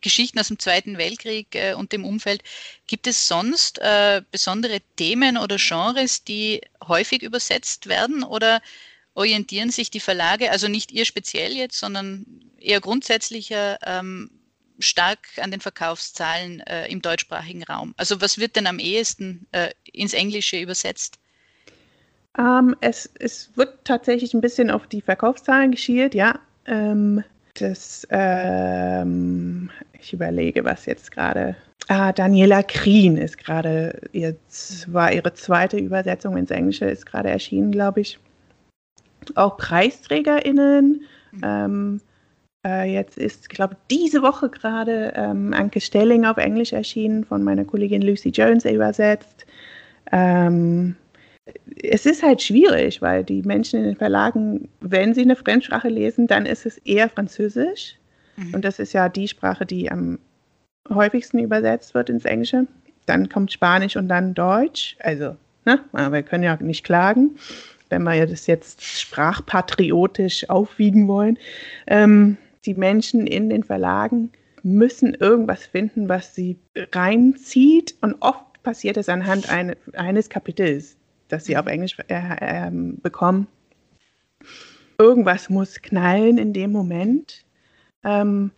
Geschichten 0.00 0.38
aus 0.38 0.48
dem 0.48 0.58
Zweiten 0.58 0.98
Weltkrieg 0.98 1.54
äh, 1.54 1.74
und 1.74 1.92
dem 1.92 2.04
Umfeld. 2.04 2.42
Gibt 2.86 3.06
es 3.06 3.28
sonst 3.28 3.78
äh, 3.78 4.22
besondere 4.30 4.80
Themen 4.96 5.36
oder 5.38 5.56
Genres, 5.58 6.24
die 6.24 6.60
häufig 6.86 7.22
übersetzt 7.22 7.86
werden 7.86 8.24
oder 8.24 8.60
orientieren 9.14 9.70
sich 9.70 9.90
die 9.90 10.00
Verlage, 10.00 10.50
also 10.50 10.68
nicht 10.68 10.92
ihr 10.92 11.04
speziell 11.04 11.56
jetzt, 11.56 11.78
sondern 11.78 12.26
eher 12.58 12.80
grundsätzlicher, 12.80 13.78
ähm, 13.82 14.30
stark 14.78 15.20
an 15.38 15.50
den 15.50 15.60
Verkaufszahlen 15.60 16.60
äh, 16.60 16.88
im 16.88 17.00
deutschsprachigen 17.00 17.62
Raum? 17.62 17.94
Also 17.96 18.20
was 18.20 18.38
wird 18.38 18.56
denn 18.56 18.66
am 18.66 18.78
ehesten 18.78 19.46
äh, 19.52 19.70
ins 19.84 20.12
Englische 20.12 20.58
übersetzt? 20.58 21.18
Ähm, 22.38 22.76
es, 22.80 23.10
es 23.18 23.50
wird 23.56 23.84
tatsächlich 23.84 24.34
ein 24.34 24.40
bisschen 24.40 24.70
auf 24.70 24.86
die 24.86 25.00
Verkaufszahlen 25.00 25.70
geschielt, 25.70 26.14
ja. 26.14 26.38
Ähm, 26.66 27.22
das, 27.54 28.06
ähm, 28.10 29.70
ich 29.98 30.12
überlege, 30.12 30.64
was 30.64 30.86
jetzt 30.86 31.10
gerade. 31.10 31.56
Ah, 31.88 32.12
Daniela 32.12 32.62
Krien 32.62 33.16
ist 33.16 33.38
gerade, 33.38 34.00
jetzt 34.12 34.92
war 34.92 35.12
ihre 35.12 35.32
zweite 35.34 35.78
Übersetzung 35.78 36.36
ins 36.36 36.50
Englische, 36.50 36.86
ist 36.86 37.06
gerade 37.06 37.30
erschienen, 37.30 37.70
glaube 37.70 38.00
ich. 38.00 38.18
Auch 39.34 39.56
PreisträgerInnen. 39.56 41.02
Mhm. 41.32 41.40
Ähm, 41.42 42.00
äh, 42.66 42.92
jetzt 42.92 43.16
ist, 43.16 43.48
glaube 43.48 43.76
diese 43.90 44.22
Woche 44.22 44.48
gerade 44.48 45.12
ähm, 45.14 45.54
Anke 45.54 45.80
Stelling 45.80 46.24
auf 46.24 46.36
Englisch 46.36 46.72
erschienen, 46.72 47.24
von 47.24 47.42
meiner 47.44 47.64
Kollegin 47.64 48.02
Lucy 48.02 48.30
Jones 48.30 48.64
übersetzt. 48.64 49.46
Ähm, 50.12 50.96
es 51.82 52.06
ist 52.06 52.22
halt 52.22 52.42
schwierig, 52.42 53.02
weil 53.02 53.24
die 53.24 53.42
Menschen 53.42 53.80
in 53.80 53.86
den 53.86 53.96
Verlagen, 53.96 54.68
wenn 54.80 55.14
sie 55.14 55.22
eine 55.22 55.36
Fremdsprache 55.36 55.88
lesen, 55.88 56.26
dann 56.26 56.46
ist 56.46 56.66
es 56.66 56.78
eher 56.78 57.08
Französisch. 57.08 57.96
Mhm. 58.36 58.54
Und 58.54 58.64
das 58.64 58.78
ist 58.78 58.92
ja 58.92 59.08
die 59.08 59.28
Sprache, 59.28 59.66
die 59.66 59.90
am 59.90 60.18
häufigsten 60.88 61.38
übersetzt 61.38 61.94
wird 61.94 62.10
ins 62.10 62.24
Englische. 62.24 62.66
Dann 63.06 63.28
kommt 63.28 63.52
Spanisch 63.52 63.96
und 63.96 64.08
dann 64.08 64.34
Deutsch. 64.34 64.96
Also, 65.00 65.36
ne? 65.64 65.80
Wir 65.92 66.22
können 66.22 66.42
ja 66.42 66.56
nicht 66.60 66.84
klagen, 66.84 67.36
wenn 67.88 68.02
wir 68.02 68.26
das 68.26 68.46
jetzt 68.46 68.82
sprachpatriotisch 68.82 70.48
aufwiegen 70.50 71.06
wollen. 71.06 71.38
Ähm, 71.86 72.36
die 72.64 72.74
Menschen 72.74 73.26
in 73.26 73.48
den 73.48 73.62
Verlagen 73.62 74.30
müssen 74.62 75.14
irgendwas 75.14 75.66
finden, 75.66 76.08
was 76.08 76.34
sie 76.34 76.56
reinzieht. 76.92 77.94
Und 78.00 78.16
oft 78.20 78.44
passiert 78.64 78.96
es 78.96 79.08
anhand 79.08 79.48
eine, 79.48 79.76
eines 79.92 80.28
Kapitels 80.28 80.96
das 81.28 81.44
sie 81.44 81.56
auf 81.56 81.66
Englisch 81.66 81.96
äh, 82.08 82.68
äh, 82.68 82.70
bekommen. 82.70 83.46
Irgendwas 84.98 85.50
muss 85.50 85.80
knallen 85.82 86.38
in 86.38 86.52
dem 86.52 86.72
Moment. 86.72 87.44
Ähm, 88.04 88.50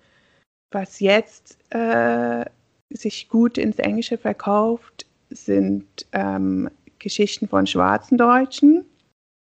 was 0.71 1.01
jetzt 1.01 1.59
äh, 1.71 2.45
sich 2.91 3.29
gut 3.29 3.59
ins 3.59 3.79
Englische 3.79 4.19
verkauft, 4.19 5.07
sind 5.31 6.07
ähm, 6.13 6.71
Geschichten 6.99 7.49
von 7.49 7.67
schwarzen 7.67 8.19
Deutschen. 8.19 8.85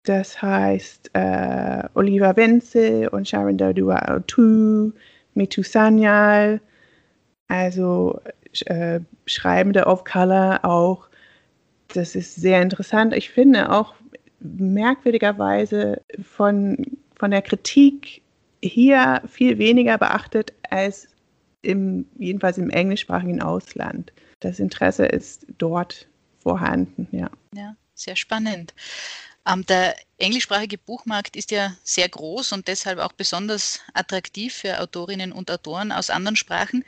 Das 0.04 0.40
heißt 0.40 1.10
äh, 1.12 1.82
Oliver 1.94 2.36
Wenzel 2.36 3.08
und 3.08 3.28
Sharon 3.28 3.58
Dodua 3.58 3.98
Autu, 4.08 4.92
Mitu 5.34 5.62
Sanyal, 5.62 6.60
also 7.48 8.20
äh, 8.66 9.00
Schreibende 9.26 9.84
of 9.86 10.04
Color 10.04 10.64
auch 10.64 11.07
das 11.88 12.14
ist 12.14 12.34
sehr 12.36 12.62
interessant. 12.62 13.14
Ich 13.14 13.30
finde 13.30 13.70
auch 13.70 13.94
merkwürdigerweise 14.40 16.02
von, 16.22 16.98
von 17.16 17.30
der 17.30 17.42
Kritik 17.42 18.22
hier 18.62 19.22
viel 19.26 19.58
weniger 19.58 19.98
beachtet 19.98 20.52
als 20.70 21.08
im, 21.62 22.06
jedenfalls 22.18 22.58
im 22.58 22.70
englischsprachigen 22.70 23.42
Ausland. 23.42 24.12
Das 24.40 24.60
Interesse 24.60 25.06
ist 25.06 25.46
dort 25.58 26.08
vorhanden, 26.38 27.08
ja. 27.10 27.30
Ja, 27.54 27.74
sehr 27.94 28.16
spannend. 28.16 28.74
Ähm, 29.46 29.64
der 29.66 29.96
englischsprachige 30.18 30.78
Buchmarkt 30.78 31.36
ist 31.36 31.50
ja 31.50 31.74
sehr 31.82 32.08
groß 32.08 32.52
und 32.52 32.68
deshalb 32.68 32.98
auch 32.98 33.12
besonders 33.12 33.80
attraktiv 33.94 34.54
für 34.54 34.80
Autorinnen 34.80 35.32
und 35.32 35.50
Autoren 35.50 35.90
aus 35.90 36.10
anderen 36.10 36.36
Sprachen. 36.36 36.84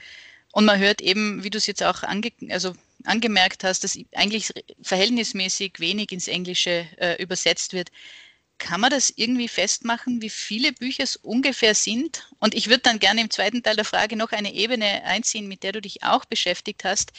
Und 0.53 0.65
man 0.65 0.79
hört 0.79 1.01
eben, 1.01 1.45
wie 1.45 1.51
du 1.51 1.59
es 1.59 1.67
jetzt 1.67 1.83
auch 1.83 2.03
ange 2.03 2.33
also 2.51 2.75
angemerkt 3.05 3.65
hast, 3.65 3.85
dass 3.85 3.99
eigentlich 4.15 4.53
verhältnismäßig 4.83 5.75
wenig 5.79 6.13
ins 6.13 6.29
Englische 6.29 6.87
äh, 6.99 7.23
übersetzt 7.23 7.73
wird. 7.73 7.91
Kann 8.59 8.83
man 8.83 8.91
das 8.91 9.11
irgendwie 9.17 9.49
festmachen, 9.49 10.21
wie 10.21 10.29
viele 10.29 10.73
Bücher 10.73 11.05
es 11.05 11.17
ungefähr 11.17 11.75
sind? 11.75 12.29
Und 12.41 12.55
ich 12.55 12.69
würde 12.69 12.83
dann 12.83 12.99
gerne 12.99 13.23
im 13.23 13.31
zweiten 13.31 13.63
Teil 13.63 13.77
der 13.77 13.87
Frage 13.87 14.17
noch 14.17 14.33
eine 14.33 14.53
Ebene 14.53 15.03
einziehen, 15.05 15.49
mit 15.49 15.63
der 15.63 15.73
du 15.73 15.81
dich 15.81 16.03
auch 16.03 16.27
beschäftigt 16.27 16.85
hast, 16.85 17.13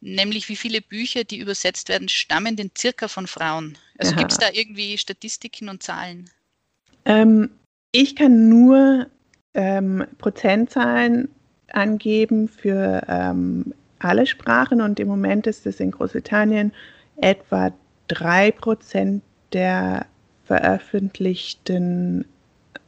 nämlich 0.00 0.48
wie 0.48 0.56
viele 0.56 0.80
Bücher, 0.80 1.24
die 1.24 1.36
übersetzt 1.36 1.90
werden, 1.90 2.08
stammen 2.08 2.56
denn 2.56 2.70
circa 2.76 3.08
von 3.08 3.26
Frauen? 3.26 3.76
Also 3.98 4.14
gibt 4.14 4.32
es 4.32 4.38
da 4.38 4.50
irgendwie 4.50 4.96
Statistiken 4.96 5.68
und 5.68 5.82
Zahlen? 5.82 6.30
Ähm, 7.04 7.50
ich 7.92 8.16
kann 8.16 8.48
nur 8.48 9.10
ähm, 9.52 10.06
Prozentzahlen 10.18 11.28
angeben 11.72 12.48
für 12.48 13.02
ähm, 13.08 13.74
alle 13.98 14.26
Sprachen 14.26 14.80
und 14.80 15.00
im 15.00 15.08
Moment 15.08 15.46
ist 15.46 15.66
es 15.66 15.80
in 15.80 15.90
Großbritannien 15.90 16.72
etwa 17.16 17.72
3% 18.10 19.20
der 19.52 20.06
veröffentlichten 20.44 22.24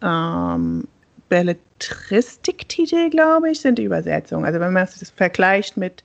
ähm, 0.02 0.86
Belletristiktitel, 1.28 3.10
glaube 3.10 3.50
ich, 3.50 3.60
sind 3.60 3.78
die 3.78 3.84
Übersetzungen. 3.84 4.44
Also 4.44 4.60
wenn 4.60 4.72
man 4.72 4.84
es 4.84 5.10
vergleicht 5.10 5.76
mit 5.76 6.04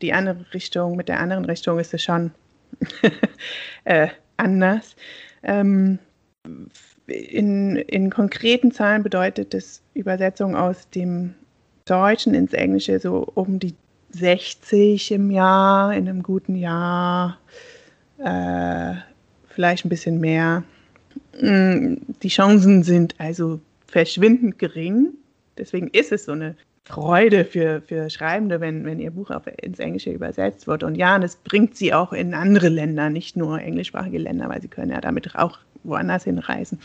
die 0.00 0.12
andere 0.12 0.44
Richtung, 0.54 0.96
mit 0.96 1.08
der 1.08 1.20
anderen 1.20 1.44
Richtung, 1.44 1.78
ist 1.78 1.94
es 1.94 2.02
schon 2.02 2.32
äh, 3.84 4.08
anders. 4.36 4.96
Ähm, 5.42 5.98
in, 7.06 7.76
in 7.76 8.10
konkreten 8.10 8.72
Zahlen 8.72 9.02
bedeutet 9.02 9.54
es 9.54 9.82
Übersetzung 9.94 10.56
aus 10.56 10.88
dem 10.90 11.34
Deutschen 11.84 12.34
ins 12.34 12.52
Englische 12.52 12.98
so 12.98 13.26
um 13.34 13.58
die 13.58 13.74
60 14.10 15.12
im 15.12 15.30
Jahr, 15.30 15.94
in 15.94 16.08
einem 16.08 16.22
guten 16.22 16.54
Jahr, 16.54 17.38
äh, 18.18 18.94
vielleicht 19.48 19.84
ein 19.84 19.88
bisschen 19.88 20.20
mehr. 20.20 20.64
Mm, 21.40 21.94
die 22.22 22.28
Chancen 22.28 22.82
sind 22.82 23.14
also 23.18 23.60
verschwindend 23.86 24.58
gering. 24.58 25.08
Deswegen 25.58 25.88
ist 25.88 26.12
es 26.12 26.24
so 26.24 26.32
eine 26.32 26.56
Freude 26.84 27.44
für, 27.44 27.80
für 27.82 28.10
Schreibende, 28.10 28.60
wenn, 28.60 28.84
wenn 28.84 28.98
ihr 28.98 29.10
Buch 29.10 29.30
auf, 29.30 29.44
ins 29.62 29.78
Englische 29.78 30.10
übersetzt 30.10 30.66
wird. 30.66 30.82
Und 30.82 30.96
ja, 30.96 31.16
es 31.18 31.36
bringt 31.36 31.76
sie 31.76 31.94
auch 31.94 32.12
in 32.12 32.34
andere 32.34 32.68
Länder, 32.68 33.08
nicht 33.08 33.36
nur 33.36 33.60
englischsprachige 33.60 34.18
Länder, 34.18 34.48
weil 34.48 34.60
sie 34.60 34.68
können 34.68 34.90
ja 34.90 35.00
damit 35.00 35.34
auch 35.36 35.58
woanders 35.84 36.24
hinreisen. 36.24 36.80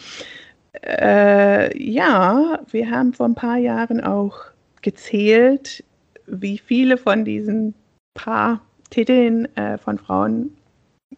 Äh, 0.84 1.76
ja, 1.82 2.60
wir 2.70 2.92
haben 2.92 3.14
vor 3.14 3.28
ein 3.28 3.36
paar 3.36 3.58
Jahren 3.58 4.02
auch 4.02 4.38
gezählt, 4.88 5.84
wie 6.28 6.58
viele 6.58 6.98
von 6.98 7.26
diesen 7.26 7.74
paar 8.14 8.62
Titeln 8.90 9.54
äh, 9.58 9.78
von 9.78 9.98
Frauen 9.98 10.56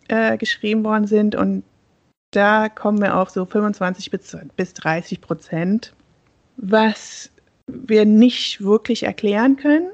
äh, 0.08 0.40
geschrieben 0.40 0.84
worden 0.84 1.06
sind. 1.06 1.36
Und 1.36 1.64
da 2.32 2.68
kommen 2.68 3.00
wir 3.00 3.16
auf 3.16 3.30
so 3.30 3.46
25 3.46 4.10
bis, 4.10 4.36
bis 4.56 4.74
30 4.74 5.22
Prozent, 5.22 5.94
was 6.58 7.30
wir 7.68 8.06
nicht 8.06 8.60
wirklich 8.64 9.04
erklären 9.04 9.56
können. 9.56 9.92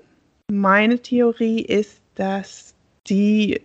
Meine 0.50 1.00
Theorie 1.00 1.60
ist, 1.60 2.00
dass 2.16 2.76
die, 3.10 3.60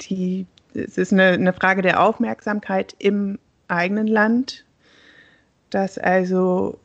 die 0.00 0.46
es 0.74 0.98
ist 0.98 1.12
eine, 1.12 1.28
eine 1.28 1.52
Frage 1.52 1.82
der 1.82 2.02
Aufmerksamkeit 2.02 2.96
im 2.98 3.38
eigenen 3.68 4.08
Land, 4.08 4.64
dass 5.70 5.96
also 5.96 6.80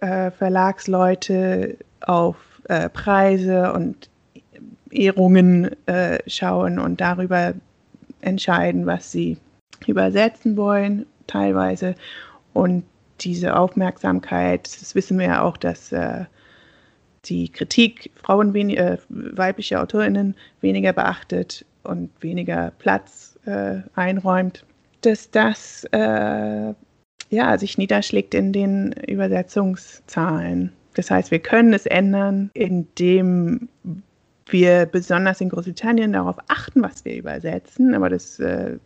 äh, 0.00 0.30
Verlagsleute 0.30 1.76
auf 2.00 2.36
äh, 2.68 2.88
Preise 2.88 3.72
und 3.72 4.08
Ehrungen 4.90 5.70
äh, 5.86 6.18
schauen 6.26 6.78
und 6.78 7.00
darüber 7.00 7.54
entscheiden, 8.20 8.86
was 8.86 9.10
sie 9.10 9.36
übersetzen 9.86 10.56
wollen, 10.56 11.06
teilweise. 11.26 11.94
Und 12.52 12.84
diese 13.20 13.56
Aufmerksamkeit, 13.56 14.68
das 14.80 14.94
wissen 14.94 15.18
wir 15.18 15.26
ja 15.26 15.42
auch, 15.42 15.56
dass 15.56 15.92
äh, 15.92 16.24
die 17.24 17.48
Kritik 17.48 18.10
Frauen, 18.14 18.54
äh, 18.54 18.98
weibliche 19.08 19.80
AutorInnen 19.80 20.34
weniger 20.60 20.92
beachtet 20.92 21.64
und 21.82 22.10
weniger 22.20 22.72
Platz 22.78 23.38
äh, 23.46 23.78
einräumt, 23.94 24.64
dass 25.02 25.30
das 25.30 25.84
äh, 25.92 26.74
ja, 27.30 27.58
sich 27.58 27.78
niederschlägt 27.78 28.34
in 28.34 28.52
den 28.52 28.92
Übersetzungszahlen. 29.06 30.72
Das 30.94 31.10
heißt, 31.10 31.30
wir 31.30 31.40
können 31.40 31.72
es 31.72 31.86
ändern, 31.86 32.50
indem 32.54 33.68
wir 34.46 34.86
besonders 34.86 35.40
in 35.40 35.48
Großbritannien 35.48 36.12
darauf 36.12 36.36
achten, 36.48 36.82
was 36.82 37.04
wir 37.04 37.16
übersetzen, 37.16 37.94
aber 37.94 38.10
das 38.10 38.38
äh, 38.38 38.78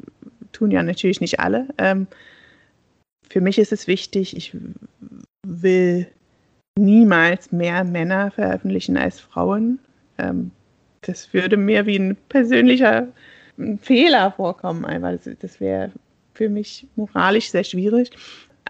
tun 0.52 0.70
ja 0.70 0.82
natürlich 0.82 1.20
nicht 1.20 1.40
alle. 1.40 1.68
Ähm, 1.78 2.06
für 3.28 3.40
mich 3.40 3.58
ist 3.58 3.72
es 3.72 3.86
wichtig, 3.86 4.36
ich 4.36 4.56
will 5.46 6.06
niemals 6.78 7.52
mehr 7.52 7.84
Männer 7.84 8.30
veröffentlichen 8.30 8.96
als 8.96 9.20
Frauen. 9.20 9.78
Ähm, 10.16 10.50
das 11.02 11.32
würde 11.34 11.56
mir 11.56 11.86
wie 11.86 11.98
ein 11.98 12.16
persönlicher 12.28 13.08
Fehler 13.82 14.32
vorkommen, 14.32 14.84
einfach. 14.84 15.12
Das, 15.12 15.36
das 15.40 15.60
wäre 15.60 15.90
für 16.38 16.48
mich 16.48 16.86
moralisch 16.96 17.50
sehr 17.50 17.64
schwierig. 17.64 18.10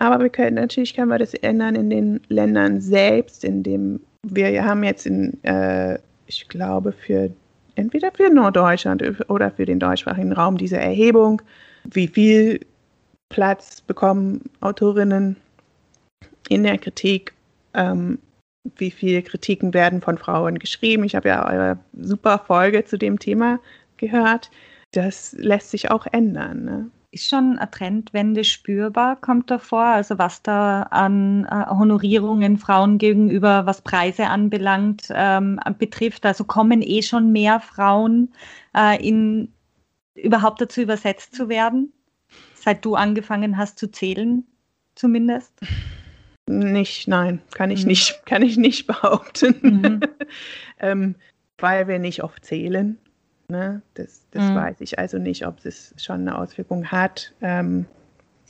Aber 0.01 0.21
wir 0.23 0.31
können 0.31 0.57
natürlich 0.57 0.95
können 0.95 1.11
wir 1.11 1.19
das 1.19 1.35
ändern 1.35 1.75
in 1.75 1.91
den 1.91 2.21
Ländern 2.29 2.81
selbst, 2.81 3.45
indem 3.45 4.01
wir 4.27 4.65
haben 4.65 4.83
jetzt 4.83 5.07
in, 5.07 5.43
äh, 5.45 5.99
ich 6.27 6.49
glaube, 6.49 6.93
für 6.93 7.31
entweder 7.75 8.11
für 8.13 8.31
Norddeutschland 8.31 9.03
oder 9.29 9.51
für 9.51 9.67
den 9.67 9.79
deutschsprachigen 9.79 10.33
Raum 10.33 10.57
diese 10.57 10.79
Erhebung, 10.79 11.43
wie 11.85 12.09
viel 12.09 12.61
Platz 13.29 13.81
bekommen 13.81 14.41
Autorinnen 14.61 15.37
in 16.49 16.63
der 16.63 16.79
Kritik, 16.79 17.35
ähm, 17.75 18.19
wie 18.77 18.91
viele 18.91 19.23
Kritiken 19.23 19.75
werden 19.75 20.01
von 20.01 20.19
Frauen 20.19 20.59
geschrieben. 20.59 21.05
Ich 21.05 21.15
habe 21.15 21.29
ja 21.29 21.49
eure 21.49 21.79
super 22.01 22.39
Folge 22.39 22.85
zu 22.85 22.99
dem 22.99 23.19
Thema 23.19 23.61
gehört. 23.97 24.51
Das 24.93 25.33
lässt 25.39 25.71
sich 25.71 25.91
auch 25.91 26.07
ändern. 26.13 26.65
Ne? 26.65 26.91
Ist 27.11 27.31
schon 27.31 27.59
eine 27.59 27.71
Trendwende 27.71 28.45
spürbar, 28.45 29.17
kommt 29.17 29.51
da 29.51 29.59
vor? 29.59 29.85
Also 29.85 30.19
was 30.19 30.43
da 30.43 30.83
an 30.83 31.47
äh, 31.47 31.67
Honorierungen 31.71 32.59
Frauen 32.59 32.99
gegenüber, 32.99 33.65
was 33.65 33.81
Preise 33.81 34.27
anbelangt, 34.27 35.09
ähm, 35.11 35.59
betrifft. 35.79 36.27
Also 36.27 36.45
kommen 36.45 36.83
eh 36.83 37.01
schon 37.01 37.33
mehr 37.33 37.61
Frauen 37.61 38.35
äh, 38.77 39.03
in, 39.07 39.51
überhaupt 40.15 40.61
dazu 40.61 40.83
übersetzt 40.83 41.35
zu 41.35 41.49
werden, 41.49 41.95
seit 42.55 42.85
du 42.85 42.95
angefangen 42.95 43.57
hast 43.57 43.79
zu 43.79 43.91
zählen, 43.91 44.47
zumindest? 44.95 45.55
Nicht, 46.47 47.09
nein, 47.09 47.41
kann 47.55 47.71
ich 47.71 47.83
mhm. 47.83 47.89
nicht, 47.89 48.27
kann 48.27 48.43
ich 48.43 48.59
nicht 48.59 48.87
behaupten. 48.87 49.57
Mhm. 49.63 50.01
ähm, 50.79 51.15
weil 51.57 51.89
wir 51.89 51.99
nicht 51.99 52.23
oft 52.23 52.45
zählen. 52.45 52.99
Ne? 53.51 53.81
Das, 53.95 54.21
das 54.33 54.45
mhm. 54.45 54.55
weiß 54.57 54.77
ich 54.81 54.99
also 54.99 55.19
nicht, 55.19 55.47
ob 55.47 55.65
es 55.65 55.95
schon 55.97 56.21
eine 56.21 56.37
Auswirkung 56.37 56.85
hat. 56.91 57.33
Ähm, 57.41 57.87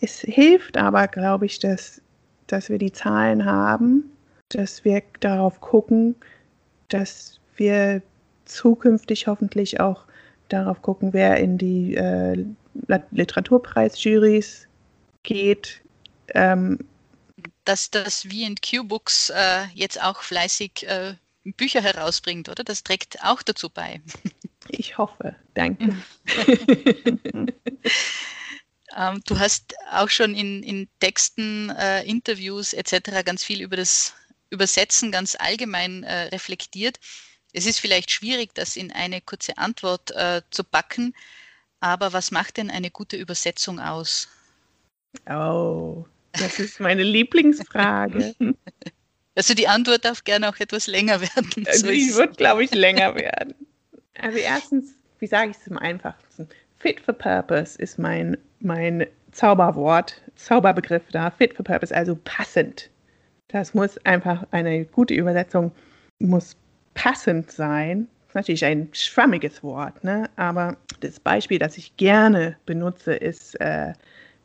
es 0.00 0.20
hilft 0.20 0.76
aber, 0.76 1.06
glaube 1.06 1.46
ich, 1.46 1.60
dass, 1.60 2.02
dass 2.48 2.68
wir 2.68 2.78
die 2.78 2.92
Zahlen 2.92 3.44
haben, 3.44 4.10
dass 4.48 4.84
wir 4.84 5.02
darauf 5.20 5.60
gucken, 5.60 6.16
dass 6.88 7.38
wir 7.56 8.02
zukünftig 8.44 9.28
hoffentlich 9.28 9.78
auch 9.78 10.04
darauf 10.48 10.82
gucken, 10.82 11.12
wer 11.12 11.36
in 11.36 11.58
die 11.58 11.94
äh, 11.94 12.44
Literaturpreisjurys 13.12 14.66
geht. 15.22 15.80
Ähm, 16.34 16.78
dass 17.64 17.90
das 17.90 18.22
V&Q 18.22 18.84
Books 18.84 19.30
äh, 19.30 19.66
jetzt 19.74 20.02
auch 20.02 20.22
fleißig 20.22 20.88
äh, 20.88 21.14
Bücher 21.56 21.82
herausbringt, 21.82 22.48
oder? 22.48 22.64
Das 22.64 22.82
trägt 22.82 23.22
auch 23.22 23.42
dazu 23.42 23.70
bei. 23.70 24.00
Ich 24.70 24.98
hoffe, 24.98 25.34
danke. 25.54 25.96
ähm, 28.96 29.22
du 29.26 29.38
hast 29.38 29.74
auch 29.92 30.08
schon 30.08 30.34
in, 30.34 30.62
in 30.62 30.88
Texten, 31.00 31.70
äh, 31.70 32.04
Interviews 32.04 32.72
etc. 32.72 33.24
ganz 33.24 33.44
viel 33.44 33.62
über 33.62 33.76
das 33.76 34.14
Übersetzen 34.50 35.12
ganz 35.12 35.36
allgemein 35.38 36.04
äh, 36.04 36.24
reflektiert. 36.28 36.98
Es 37.52 37.66
ist 37.66 37.80
vielleicht 37.80 38.10
schwierig, 38.10 38.54
das 38.54 38.76
in 38.76 38.92
eine 38.92 39.20
kurze 39.20 39.58
Antwort 39.58 40.10
äh, 40.12 40.42
zu 40.50 40.64
packen, 40.64 41.14
aber 41.80 42.12
was 42.12 42.30
macht 42.30 42.56
denn 42.56 42.70
eine 42.70 42.90
gute 42.90 43.16
Übersetzung 43.16 43.80
aus? 43.80 44.28
Oh, 45.28 46.04
das 46.32 46.58
ist 46.58 46.80
meine 46.80 47.02
Lieblingsfrage. 47.02 48.34
Also 49.34 49.54
die 49.54 49.68
Antwort 49.68 50.04
darf 50.04 50.24
gerne 50.24 50.48
auch 50.48 50.58
etwas 50.58 50.88
länger 50.88 51.20
werden. 51.20 51.64
So 51.72 51.86
die 51.86 52.12
wird, 52.16 52.38
glaube 52.38 52.64
ich, 52.64 52.74
länger 52.74 53.14
werden. 53.14 53.54
Also 54.20 54.38
erstens, 54.38 54.94
wie 55.18 55.26
sage 55.26 55.50
ich 55.50 55.56
es 55.56 55.70
am 55.70 55.78
einfachsten? 55.78 56.48
Fit 56.78 57.00
for 57.00 57.14
Purpose 57.14 57.80
ist 57.80 57.98
mein, 57.98 58.36
mein 58.60 59.06
Zauberwort, 59.32 60.20
Zauberbegriff 60.36 61.04
da. 61.12 61.30
Fit 61.30 61.54
for 61.54 61.64
Purpose, 61.64 61.94
also 61.94 62.18
passend. 62.24 62.90
Das 63.48 63.74
muss 63.74 63.98
einfach 64.04 64.46
eine 64.50 64.84
gute 64.84 65.14
Übersetzung, 65.14 65.72
muss 66.18 66.56
passend 66.94 67.50
sein. 67.50 68.08
Das 68.26 68.28
ist 68.28 68.34
natürlich 68.34 68.64
ein 68.64 68.88
schwammiges 68.92 69.62
Wort, 69.62 70.04
ne? 70.04 70.28
aber 70.36 70.76
das 71.00 71.18
Beispiel, 71.18 71.58
das 71.58 71.78
ich 71.78 71.96
gerne 71.96 72.56
benutze, 72.66 73.14
ist 73.14 73.58
äh, 73.60 73.94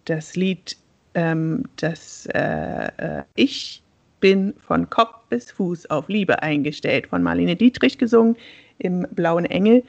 das 0.06 0.36
Lied, 0.36 0.78
ähm, 1.16 1.64
das 1.76 2.28
äh, 2.34 2.88
äh, 2.98 3.24
ich 3.36 3.84
bin 4.22 4.54
von 4.66 4.90
Kopf 4.90 5.16
bis 5.28 5.52
Fuß 5.52 5.90
auf 5.90 6.08
Liebe 6.08 6.42
eingestellt, 6.42 7.08
von 7.08 7.22
Marlene 7.22 7.58
Dietrich 7.58 7.98
gesungen 7.98 8.38
im 8.78 9.08
Blauen 9.12 9.46
Engel. 9.46 9.84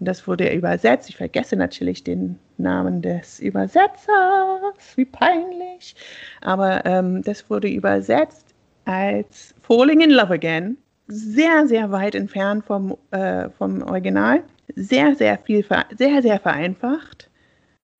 Und 0.00 0.08
das 0.08 0.26
wurde 0.26 0.52
übersetzt. 0.52 1.08
Ich 1.08 1.16
vergesse 1.16 1.56
natürlich 1.56 2.02
den 2.02 2.38
Namen 2.58 3.00
des 3.00 3.38
Übersetzers, 3.40 4.96
wie 4.96 5.04
peinlich. 5.04 5.94
Aber 6.40 6.84
ähm, 6.84 7.22
das 7.22 7.48
wurde 7.48 7.68
übersetzt 7.68 8.54
als 8.84 9.54
Falling 9.62 10.00
in 10.00 10.10
Love 10.10 10.34
Again. 10.34 10.76
Sehr, 11.06 11.66
sehr 11.66 11.90
weit 11.90 12.14
entfernt 12.14 12.64
vom, 12.64 12.96
äh, 13.10 13.48
vom 13.50 13.82
Original. 13.82 14.42
Sehr, 14.74 15.14
sehr 15.14 15.38
viel, 15.38 15.64
sehr, 15.96 16.22
sehr 16.22 16.40
vereinfacht. 16.40 17.23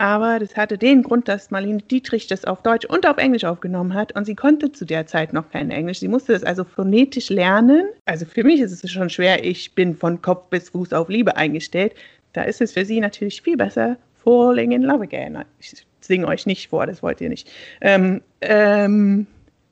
Aber 0.05 0.39
das 0.39 0.55
hatte 0.55 0.77
den 0.77 1.03
Grund, 1.03 1.29
dass 1.29 1.51
Marlene 1.51 1.79
Dietrich 1.79 2.27
das 2.27 2.45
auf 2.45 2.61
Deutsch 2.61 2.85
und 2.85 3.07
auf 3.07 3.17
Englisch 3.17 3.45
aufgenommen 3.45 3.95
hat 3.95 4.15
und 4.15 4.27
sie 4.27 4.35
konnte 4.35 4.71
zu 4.71 4.85
der 4.85 5.07
Zeit 5.07 5.33
noch 5.33 5.49
kein 5.49 5.71
Englisch. 5.71 6.01
Sie 6.01 6.09
musste 6.09 6.35
das 6.35 6.45
also 6.45 6.63
phonetisch 6.63 7.31
lernen. 7.31 7.87
Also 8.05 8.27
für 8.27 8.45
mich 8.45 8.61
ist 8.61 8.85
es 8.85 8.93
schon 8.93 9.09
schwer, 9.09 9.43
ich 9.43 9.75
bin 9.75 9.97
von 9.97 10.21
Kopf 10.21 10.51
bis 10.51 10.69
Fuß 10.69 10.93
auf 10.93 11.09
Liebe 11.09 11.39
eingestellt. 11.39 11.95
Da 12.35 12.43
ist 12.43 12.61
es 12.61 12.73
für 12.75 12.85
sie 12.85 13.01
natürlich 13.01 13.41
viel 13.41 13.57
besser, 13.57 13.97
Falling 14.23 14.73
in 14.73 14.83
Love 14.83 15.05
Again. 15.05 15.43
Ich 15.59 15.87
singe 16.03 16.27
euch 16.29 16.45
nicht 16.45 16.69
vor, 16.69 16.87
das 16.87 17.03
wollt 17.03 17.23
ihr 17.23 17.31
nicht. 17.31 17.51
Ähm, 17.81 18.21
ähm, 18.43 19.27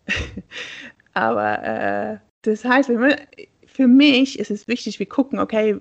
aber 1.13 1.63
äh, 1.63 2.17
das 2.41 2.65
heißt, 2.65 2.91
für 3.67 3.87
mich 3.87 4.39
ist 4.39 4.51
es 4.51 4.67
wichtig, 4.67 4.99
wir 4.99 5.05
gucken, 5.05 5.39
okay, 5.39 5.77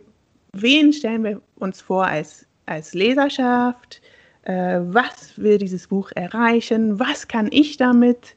wen 0.51 0.91
stellen 0.91 1.23
wir 1.23 1.41
uns 1.55 1.79
vor 1.79 2.05
als, 2.05 2.45
als 2.65 2.93
Leserschaft? 2.93 4.01
Äh, 4.43 4.79
was 4.81 5.37
will 5.37 5.57
dieses 5.57 5.87
Buch 5.87 6.11
erreichen, 6.15 6.99
was 6.99 7.27
kann 7.27 7.49
ich 7.51 7.77
damit 7.77 8.35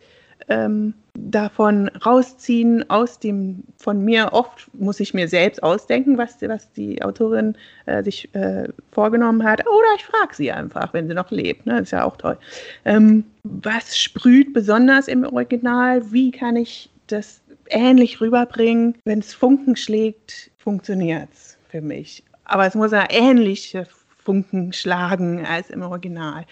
ähm, 0.48 0.94
davon 1.14 1.88
rausziehen, 2.04 2.88
aus 2.90 3.18
dem, 3.18 3.62
von 3.76 4.04
mir 4.04 4.32
oft 4.32 4.68
muss 4.74 5.00
ich 5.00 5.14
mir 5.14 5.28
selbst 5.28 5.62
ausdenken, 5.62 6.18
was, 6.18 6.42
was 6.42 6.70
die 6.72 7.02
Autorin 7.02 7.56
äh, 7.86 8.02
sich 8.02 8.34
äh, 8.34 8.68
vorgenommen 8.92 9.44
hat. 9.44 9.60
Oder 9.60 9.86
ich 9.96 10.04
frage 10.04 10.34
sie 10.34 10.50
einfach, 10.50 10.92
wenn 10.92 11.08
sie 11.08 11.14
noch 11.14 11.30
lebt. 11.30 11.66
Ne? 11.66 11.74
Das 11.74 11.82
ist 11.82 11.90
ja 11.92 12.04
auch 12.04 12.16
toll. 12.16 12.36
Ähm, 12.84 13.24
was 13.44 13.96
sprüht 13.96 14.52
besonders 14.52 15.08
im 15.08 15.24
Original? 15.24 16.02
Wie 16.12 16.30
kann 16.30 16.56
ich 16.56 16.90
das 17.06 17.40
ähnlich 17.70 18.20
rüberbringen? 18.20 18.96
Wenn 19.04 19.20
es 19.20 19.32
Funken 19.32 19.76
schlägt, 19.76 20.50
funktioniert 20.58 21.28
es 21.32 21.56
für 21.68 21.80
mich. 21.80 22.24
Aber 22.44 22.66
es 22.66 22.74
muss 22.74 22.92
ja 22.92 23.06
ähnlich 23.08 23.76
Funken 24.24 24.72
schlagen 24.72 25.44
als 25.46 25.70
im 25.70 25.82
Original. 25.82 26.46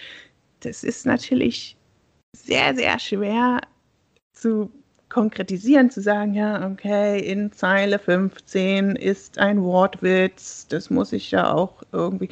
Das 0.61 0.85
ist 0.85 1.07
natürlich 1.07 1.77
sehr, 2.37 2.75
sehr 2.75 2.99
schwer 2.99 3.61
zu 4.33 4.71
konkretisieren, 5.09 5.91
zu 5.91 6.01
sagen, 6.01 6.35
ja, 6.35 6.71
okay, 6.71 7.21
in 7.21 7.53
Zeile 7.53 7.99
15 7.99 8.97
ist 8.97 9.39
ein 9.39 9.63
Wortwitz, 9.63 10.67
das 10.69 10.89
muss 10.89 11.13
ich 11.13 11.31
ja 11.31 11.53
auch 11.53 11.83
irgendwie, 11.93 12.31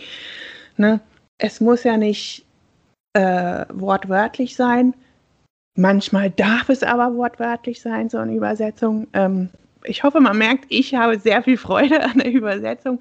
ne? 0.77 1.01
Es 1.39 1.61
muss 1.61 1.85
ja 1.85 1.97
nicht 1.97 2.45
äh, 3.13 3.67
wortwörtlich 3.73 4.57
sein. 4.57 4.95
Manchmal 5.77 6.31
darf 6.31 6.69
es 6.69 6.83
aber 6.83 7.15
wortwörtlich 7.17 7.81
sein, 7.81 8.09
so 8.09 8.19
eine 8.19 8.35
Übersetzung. 8.35 9.07
Ähm, 9.13 9.51
ich 9.85 10.03
hoffe, 10.03 10.21
man 10.21 10.39
merkt, 10.39 10.67
ich 10.69 10.95
habe 10.95 11.19
sehr 11.19 11.43
viel 11.43 11.57
Freude 11.57 12.03
an 12.03 12.19
der 12.19 12.33
Übersetzung 12.33 13.01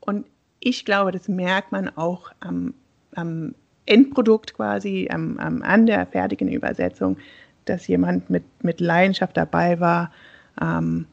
und 0.00 0.26
ich 0.60 0.84
glaube, 0.84 1.12
das 1.12 1.28
merkt 1.28 1.72
man 1.72 1.88
auch 1.96 2.32
am, 2.40 2.74
am 3.14 3.54
Endprodukt 3.86 4.54
quasi, 4.54 5.08
am, 5.10 5.38
am, 5.38 5.62
an 5.62 5.86
der 5.86 6.06
fertigen 6.06 6.48
Übersetzung, 6.48 7.16
dass 7.64 7.86
jemand 7.86 8.30
mit, 8.30 8.44
mit 8.62 8.80
Leidenschaft 8.80 9.36
dabei 9.36 9.80
war, 9.80 10.12
ähm, 10.60 11.06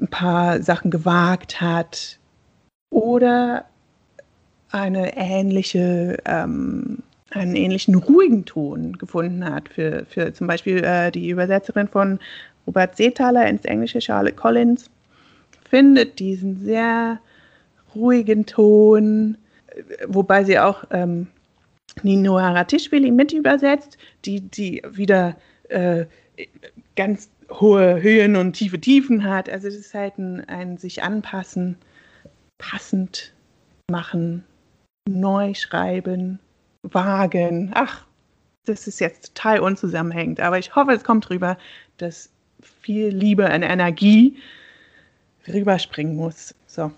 ein 0.00 0.08
paar 0.08 0.62
Sachen 0.62 0.90
gewagt 0.90 1.60
hat 1.60 2.18
oder 2.90 3.64
eine 4.70 5.16
ähnliche, 5.16 6.18
ähm, 6.24 7.02
einen 7.30 7.56
ähnlichen 7.56 7.94
ruhigen 7.94 8.44
Ton 8.44 8.92
gefunden 8.98 9.44
hat. 9.44 9.68
Für, 9.68 10.06
für 10.08 10.32
zum 10.32 10.46
Beispiel 10.46 10.84
äh, 10.84 11.10
die 11.10 11.28
Übersetzerin 11.28 11.88
von 11.88 12.18
Robert 12.66 12.96
Seethaler 12.96 13.46
ins 13.48 13.64
Englische, 13.64 14.00
Charlotte 14.00 14.36
Collins, 14.36 14.90
findet 15.68 16.18
diesen 16.18 16.60
sehr 16.60 17.18
ruhigen 17.94 18.46
Ton, 18.46 19.36
wobei 20.06 20.44
sie 20.44 20.58
auch 20.58 20.84
ähm, 20.90 21.28
Nino 22.02 22.40
Haratischvili 22.40 23.10
mit 23.10 23.32
übersetzt, 23.32 23.98
die, 24.24 24.40
die 24.40 24.82
wieder 24.90 25.36
äh, 25.68 26.06
ganz 26.96 27.30
hohe 27.50 28.00
Höhen 28.02 28.36
und 28.36 28.52
tiefe 28.52 28.80
Tiefen 28.80 29.24
hat. 29.24 29.48
Also 29.48 29.68
es 29.68 29.76
ist 29.76 29.94
halt 29.94 30.18
ein, 30.18 30.44
ein 30.48 30.76
sich 30.76 31.02
anpassen, 31.02 31.76
passend 32.58 33.32
machen, 33.90 34.44
neu 35.08 35.54
schreiben, 35.54 36.38
wagen. 36.82 37.70
Ach, 37.74 38.04
das 38.64 38.86
ist 38.86 39.00
jetzt 39.00 39.34
total 39.34 39.60
unzusammenhängend, 39.60 40.40
aber 40.40 40.58
ich 40.58 40.74
hoffe, 40.74 40.92
es 40.92 41.04
kommt 41.04 41.30
rüber, 41.30 41.56
dass 41.96 42.30
viel 42.60 43.08
Liebe 43.08 43.44
und 43.44 43.62
Energie 43.62 44.36
rüberspringen 45.46 46.16
muss. 46.16 46.54
So. 46.66 46.92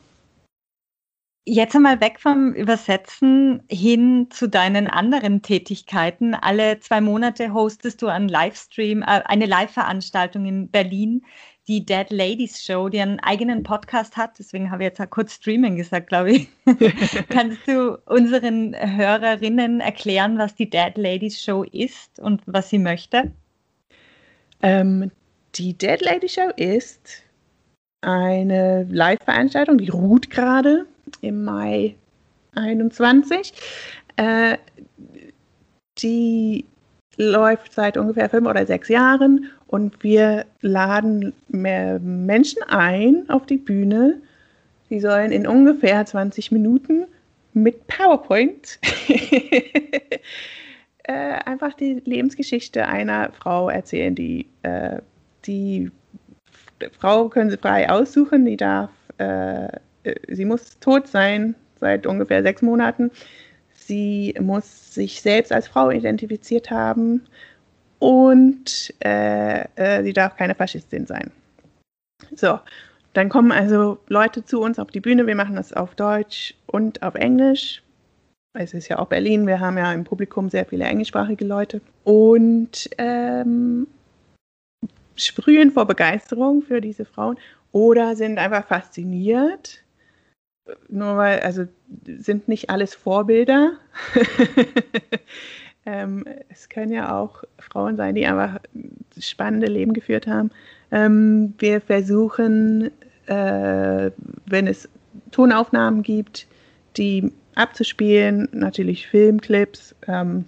Jetzt 1.47 1.75
einmal 1.75 2.01
weg 2.01 2.21
vom 2.21 2.53
Übersetzen 2.53 3.63
hin 3.71 4.29
zu 4.31 4.47
deinen 4.47 4.89
anderen 4.89 5.41
Tätigkeiten. 5.41 6.35
Alle 6.35 6.81
zwei 6.81 7.01
Monate 7.01 7.55
hostest 7.55 8.03
du 8.03 8.09
einen 8.09 8.29
Livestream, 8.29 9.03
äh, 9.03 9.23
eine 9.25 9.47
Live-Veranstaltung 9.47 10.45
in 10.45 10.69
Berlin, 10.69 11.25
die 11.67 11.87
Dead 11.87 12.11
Ladies 12.11 12.63
Show, 12.63 12.91
die 12.91 13.01
einen 13.01 13.21
eigenen 13.21 13.63
Podcast 13.63 14.19
hat. 14.19 14.39
Deswegen 14.39 14.71
habe 14.71 14.83
ich 14.83 14.89
jetzt 14.89 15.01
auch 15.01 15.09
kurz 15.09 15.35
Streaming 15.35 15.77
gesagt, 15.77 16.09
glaube 16.09 16.33
ich. 16.33 16.49
Kannst 17.31 17.67
du 17.67 17.99
unseren 18.05 18.75
Hörerinnen 18.75 19.81
erklären, 19.81 20.37
was 20.37 20.55
die 20.55 20.69
Dead 20.69 20.93
Ladies 20.97 21.43
Show 21.43 21.63
ist 21.63 22.21
und 22.21 22.43
was 22.45 22.69
sie 22.69 22.79
möchte? 22.79 23.33
Ähm, 24.63 25.11
die 25.55 25.77
Dead 25.77 26.01
Lady 26.03 26.29
Show 26.29 26.51
ist 26.57 27.23
eine 28.03 28.85
Live-Veranstaltung, 28.91 29.79
die 29.79 29.89
ruht 29.89 30.29
gerade 30.29 30.87
im 31.21 31.45
Mai 31.45 31.95
21. 32.55 33.53
Äh, 34.17 34.57
die 35.99 36.65
läuft 37.17 37.73
seit 37.73 37.97
ungefähr 37.97 38.31
fünf 38.31 38.49
oder 38.49 38.67
sechs 38.67 38.89
Jahren 38.89 39.51
und 39.67 40.03
wir 40.03 40.47
laden 40.63 41.33
mehr 41.49 41.99
Menschen 42.01 42.63
ein 42.65 43.29
auf 43.29 43.47
die 43.47 43.59
Bühne. 43.59 44.21
Sie 44.89 45.01
sollen 45.01 45.31
in 45.31 45.47
ungefähr 45.47 46.05
20 46.05 46.51
Minuten 46.51 47.07
mit 47.53 47.87
PowerPoint 47.87 48.79
äh, 51.05 51.13
einfach 51.13 51.75
die 51.75 52.01
Lebensgeschichte 52.05 52.87
einer 52.87 53.33
Frau 53.33 53.69
erzählen. 53.69 54.15
Die, 54.15 54.47
äh, 54.63 54.99
die 55.45 55.91
Frau 56.99 57.29
können 57.29 57.51
Sie 57.51 57.59
frei 57.59 57.91
aussuchen, 57.91 58.45
die 58.45 58.57
darf 58.57 58.91
äh, 59.19 59.69
äh, 60.05 60.15
sie 60.29 60.45
muss 60.45 60.79
tot 60.81 61.07
sein 61.07 61.55
seit 61.81 62.07
ungefähr 62.07 62.43
sechs 62.43 62.63
Monaten. 62.63 63.11
Sie 63.73 64.35
muss 64.41 64.95
sich 64.95 65.21
selbst 65.21 65.53
als 65.53 65.69
Frau 65.69 65.91
identifiziert 65.91 66.71
haben 66.71 67.23
und 67.99 68.95
äh, 69.05 69.65
äh, 69.77 70.03
sie 70.03 70.13
darf 70.13 70.37
keine 70.37 70.55
Faschistin 70.55 71.07
sein. 71.07 71.31
So, 72.37 72.61
dann 73.13 73.29
kommen 73.29 73.53
also 73.53 73.99
Leute 74.09 74.45
zu 74.45 74.61
uns 74.61 74.79
auf 74.79 74.91
die 74.91 75.01
Bühne. 75.01 75.27
Wir 75.27 75.35
machen 75.35 75.57
das 75.57 75.73
auf 75.73 75.95
Deutsch 75.95 76.55
und 76.67 77.03
auf 77.03 77.15
Englisch. 77.15 77.83
Es 78.53 78.75
ist 78.75 78.89
ja 78.89 78.99
auch 78.99 79.07
Berlin. 79.07 79.47
Wir 79.47 79.61
haben 79.61 79.79
ja 79.79 79.93
im 79.93 80.05
Publikum 80.05 80.49
sehr 80.49 80.67
viele 80.67 80.85
englischsprachige 80.85 81.45
Leute 81.45 81.81
und 82.05 82.91
ähm, 82.99 83.87
sprühen 85.15 85.71
vor 85.71 85.87
Begeisterung 85.87 86.63
für 86.63 86.81
diese 86.81 87.05
Frauen 87.05 87.39
oder 87.73 88.17
sind 88.17 88.39
einfach 88.39 88.67
fasziniert 88.67 89.83
nur 90.89 91.17
weil, 91.17 91.41
also 91.41 91.65
sind 92.07 92.49
nicht 92.49 92.71
alles 92.71 92.95
Vorbilder. 92.95 93.73
ähm, 95.87 96.25
es 96.49 96.69
können 96.69 96.93
ja 96.93 97.19
auch 97.19 97.45
Frauen 97.59 97.97
sein, 97.97 98.15
die 98.15 98.27
einfach 98.27 98.61
spannende 99.19 99.67
Leben 99.67 99.93
geführt 99.93 100.27
haben. 100.27 100.51
Ähm, 100.91 101.55
wir 101.59 101.81
versuchen, 101.81 102.91
äh, 103.27 104.11
wenn 104.47 104.67
es 104.67 104.89
Tonaufnahmen 105.31 106.03
gibt, 106.03 106.47
die 106.97 107.33
abzuspielen, 107.55 108.49
natürlich 108.53 109.07
Filmclips. 109.07 109.95
Ähm, 110.07 110.45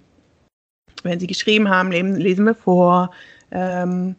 wenn 1.03 1.19
sie 1.19 1.27
geschrieben 1.27 1.69
haben, 1.69 1.91
lesen 1.91 2.45
wir 2.45 2.55
vor. 2.55 3.11
Ähm, 3.51 4.15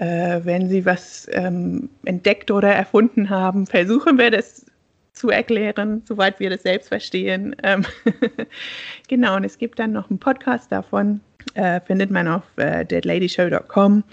äh, 0.00 0.40
wenn 0.44 0.68
sie 0.68 0.86
was 0.86 1.28
ähm, 1.32 1.90
entdeckt 2.04 2.50
oder 2.50 2.72
erfunden 2.74 3.28
haben, 3.28 3.66
versuchen 3.66 4.18
wir 4.18 4.30
das 4.30 4.64
zu 5.12 5.30
erklären, 5.30 6.02
soweit 6.06 6.40
wir 6.40 6.50
das 6.50 6.62
selbst 6.62 6.88
verstehen. 6.88 7.56
Ähm 7.62 7.84
genau, 9.08 9.36
und 9.36 9.44
es 9.44 9.58
gibt 9.58 9.78
dann 9.78 9.92
noch 9.92 10.10
einen 10.10 10.18
Podcast 10.18 10.70
davon, 10.70 11.20
äh, 11.54 11.80
findet 11.80 12.10
man 12.10 12.28
auf 12.28 12.44
äh, 12.56 12.84
deadladyshow.com, 12.84 14.04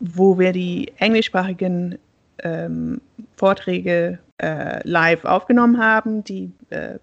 wo 0.00 0.38
wir 0.38 0.52
die 0.52 0.92
englischsprachigen 0.98 1.98
ähm, 2.42 3.00
Vorträge 3.36 4.18
äh, 4.38 4.86
live 4.86 5.24
aufgenommen 5.24 5.78
haben. 5.78 6.24
Die 6.24 6.50
äh, 6.70 6.98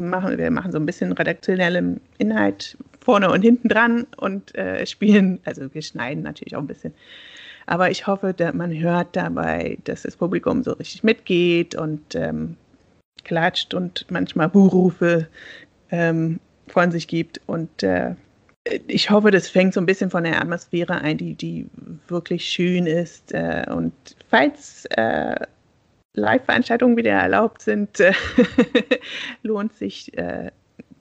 machen, 0.00 0.38
wir 0.38 0.50
machen 0.50 0.72
so 0.72 0.78
ein 0.78 0.86
bisschen 0.86 1.12
redaktionellen 1.12 2.00
Inhalt 2.18 2.76
vorne 3.00 3.30
und 3.30 3.42
hinten 3.42 3.68
dran 3.68 4.06
und 4.16 4.54
äh, 4.54 4.86
spielen, 4.86 5.40
also 5.44 5.72
wir 5.74 5.82
schneiden 5.82 6.22
natürlich 6.22 6.54
auch 6.56 6.60
ein 6.60 6.66
bisschen 6.66 6.94
aber 7.66 7.90
ich 7.90 8.06
hoffe, 8.06 8.34
dass 8.34 8.54
man 8.54 8.76
hört 8.76 9.14
dabei, 9.16 9.78
dass 9.84 10.02
das 10.02 10.16
Publikum 10.16 10.62
so 10.62 10.72
richtig 10.72 11.02
mitgeht 11.02 11.74
und 11.74 12.14
ähm, 12.14 12.56
klatscht 13.24 13.74
und 13.74 14.06
manchmal 14.10 14.48
Buhrufe 14.48 15.28
ähm, 15.90 16.40
von 16.68 16.90
sich 16.90 17.08
gibt. 17.08 17.40
Und 17.46 17.82
äh, 17.82 18.14
ich 18.86 19.10
hoffe, 19.10 19.30
das 19.30 19.48
fängt 19.48 19.74
so 19.74 19.80
ein 19.80 19.86
bisschen 19.86 20.10
von 20.10 20.24
der 20.24 20.40
Atmosphäre 20.40 21.00
ein, 21.00 21.18
die, 21.18 21.34
die 21.34 21.66
wirklich 22.08 22.44
schön 22.44 22.86
ist. 22.86 23.32
Äh, 23.32 23.66
und 23.70 23.92
falls 24.28 24.86
äh, 24.96 25.36
Live-Veranstaltungen 26.14 26.96
wieder 26.96 27.12
erlaubt 27.12 27.62
sind, 27.62 27.98
lohnt 29.42 29.74
sich 29.74 30.16
äh, 30.16 30.50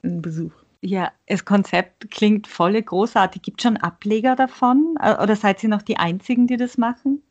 ein 0.04 0.22
Besuch. 0.22 0.54
Ja, 0.82 1.12
das 1.28 1.46
Konzept 1.46 2.10
klingt 2.10 2.48
voll 2.48 2.82
großartig. 2.82 3.44
Gibt 3.44 3.62
es 3.62 3.64
schon 3.64 3.78
Ableger 3.78 4.36
davon? 4.36 4.96
Äh, 5.00 5.22
oder 5.22 5.36
seid 5.36 5.62
ihr 5.64 5.70
noch 5.70 5.84
die 5.84 5.98
Einzigen, 5.98 6.48
die 6.48 6.58
das 6.58 6.78
machen? 6.78 7.22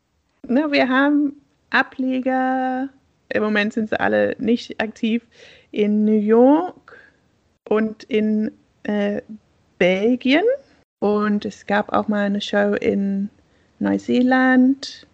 Na, 0.47 0.71
wir 0.71 0.87
haben 0.87 1.33
Ableger, 1.69 2.89
im 3.29 3.43
Moment 3.43 3.73
sind 3.73 3.89
sie 3.89 3.99
alle 3.99 4.35
nicht 4.39 4.81
aktiv, 4.81 5.23
in 5.71 6.05
New 6.05 6.19
York 6.19 6.97
und 7.67 8.03
in 8.05 8.51
äh, 8.83 9.21
Belgien. 9.77 10.43
Und 10.99 11.45
es 11.45 11.65
gab 11.65 11.91
auch 11.91 12.07
mal 12.07 12.25
eine 12.25 12.41
Show 12.41 12.75
in 12.79 13.29
Neuseeland. 13.79 15.07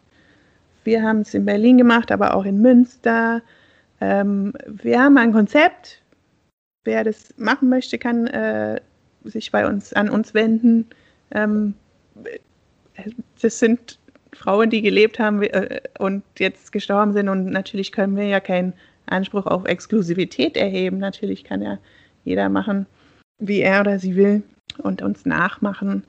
Wir 0.84 1.02
haben 1.02 1.21
es 1.21 1.34
in 1.34 1.45
Berlin 1.45 1.78
gemacht, 1.78 2.12
aber 2.12 2.36
auch 2.36 2.45
in 2.45 2.62
Münster. 2.62 3.41
Ähm, 4.00 4.54
wir 4.67 5.02
haben 5.02 5.17
ein 5.17 5.32
Konzept, 5.32 6.02
wer 6.88 7.04
das 7.04 7.34
machen 7.38 7.69
möchte, 7.69 8.00
kann 8.00 8.26
äh, 8.28 8.82
sich 9.26 9.52
bei 9.52 9.67
uns 9.67 9.93
an 9.93 10.10
uns 10.10 10.34
wenden. 10.34 10.88
Ähm, 11.32 11.76
das 13.41 13.60
sind 13.60 14.00
Frauen, 14.34 14.69
die 14.69 14.82
gelebt 14.82 15.19
haben 15.19 15.43
äh, 15.43 15.82
und 16.00 16.23
jetzt 16.39 16.71
gestorben 16.71 17.13
sind 17.13 17.30
und 17.30 17.45
natürlich 17.45 17.91
können 17.91 18.15
wir 18.15 18.26
ja 18.26 18.39
keinen 18.39 18.73
Anspruch 19.06 19.45
auf 19.45 19.65
Exklusivität 19.65 20.58
erheben. 20.58 20.97
Natürlich 20.97 21.43
kann 21.43 21.62
ja 21.62 21.78
jeder 22.23 22.50
machen, 22.50 22.88
wie 23.38 23.60
er 23.60 23.82
oder 23.82 24.00
sie 24.00 24.15
will 24.15 24.41
und 24.80 25.02
uns 25.02 25.26
nachmachen. 25.26 26.04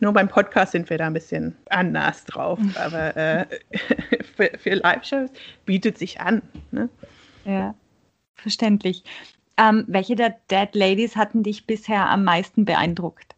Nur 0.00 0.12
beim 0.12 0.28
Podcast 0.28 0.72
sind 0.72 0.90
wir 0.90 0.98
da 0.98 1.06
ein 1.06 1.12
bisschen 1.12 1.56
anders 1.68 2.24
drauf, 2.24 2.58
aber 2.76 3.16
äh, 3.16 3.46
für, 4.36 4.50
für 4.58 4.74
Live-Shows 4.74 5.30
bietet 5.66 5.98
sich 5.98 6.20
an. 6.20 6.42
Ne? 6.72 6.88
Ja, 7.44 7.74
verständlich. 8.34 9.04
Ähm, 9.60 9.84
welche 9.88 10.16
der 10.16 10.36
Dead 10.50 10.74
Ladies 10.74 11.16
hatten 11.16 11.42
dich 11.42 11.66
bisher 11.66 12.08
am 12.08 12.24
meisten 12.24 12.64
beeindruckt? 12.64 13.34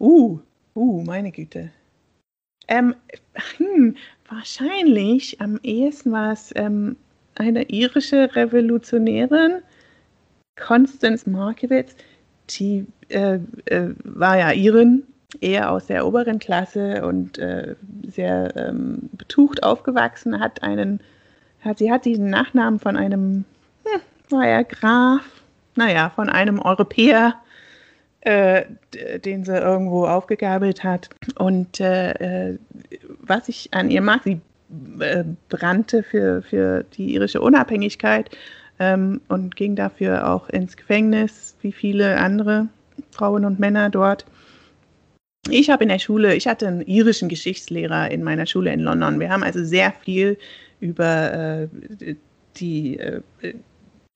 Uh, 0.00 0.38
uh, 0.74 1.02
meine 1.02 1.30
Güte. 1.30 1.70
Ähm, 2.68 2.94
hm, 3.58 3.96
wahrscheinlich 4.28 5.40
am 5.40 5.60
ehesten 5.62 6.12
war 6.12 6.32
es 6.32 6.52
ähm, 6.56 6.96
eine 7.34 7.64
irische 7.64 8.34
Revolutionärin, 8.34 9.62
Constance 10.58 11.28
Markiewicz, 11.28 11.94
die 12.48 12.86
äh, 13.08 13.38
äh, 13.66 13.90
war 14.04 14.38
ja 14.38 14.52
Irin, 14.52 15.02
eher 15.40 15.70
aus 15.70 15.86
der 15.86 16.06
oberen 16.06 16.38
Klasse 16.38 17.06
und 17.06 17.38
äh, 17.38 17.76
sehr 18.06 18.56
ähm, 18.56 19.10
betucht 19.12 19.62
aufgewachsen, 19.62 20.40
hat 20.40 20.62
einen, 20.62 21.00
hat, 21.60 21.78
sie 21.78 21.92
hat 21.92 22.04
diesen 22.04 22.30
Nachnamen 22.30 22.80
von 22.80 22.96
einem, 22.96 23.44
war 24.30 24.46
er 24.46 24.64
Graf, 24.64 25.22
naja, 25.74 26.10
von 26.14 26.28
einem 26.28 26.58
Europäer, 26.58 27.34
äh, 28.20 28.64
den 29.24 29.44
sie 29.44 29.56
irgendwo 29.56 30.06
aufgegabelt 30.06 30.82
hat. 30.82 31.08
Und 31.36 31.80
äh, 31.80 32.50
äh, 32.50 32.58
was 33.20 33.48
ich 33.48 33.72
an 33.72 33.90
ihr 33.90 34.00
mag, 34.00 34.22
sie 34.24 34.40
äh, 35.00 35.24
brannte 35.48 36.02
für, 36.02 36.42
für 36.42 36.84
die 36.96 37.14
irische 37.14 37.40
Unabhängigkeit 37.40 38.30
ähm, 38.78 39.20
und 39.28 39.54
ging 39.54 39.76
dafür 39.76 40.28
auch 40.28 40.48
ins 40.48 40.76
Gefängnis, 40.76 41.56
wie 41.60 41.72
viele 41.72 42.18
andere 42.18 42.68
Frauen 43.12 43.44
und 43.44 43.60
Männer 43.60 43.90
dort. 43.90 44.26
Ich 45.48 45.70
habe 45.70 45.84
in 45.84 45.88
der 45.88 46.00
Schule, 46.00 46.34
ich 46.34 46.48
hatte 46.48 46.66
einen 46.66 46.80
irischen 46.80 47.28
Geschichtslehrer 47.28 48.10
in 48.10 48.24
meiner 48.24 48.46
Schule 48.46 48.72
in 48.72 48.80
London. 48.80 49.20
Wir 49.20 49.30
haben 49.30 49.44
also 49.44 49.64
sehr 49.64 49.92
viel 49.92 50.36
über 50.80 51.68
äh, 52.00 52.16
die 52.56 52.98
äh, 52.98 53.20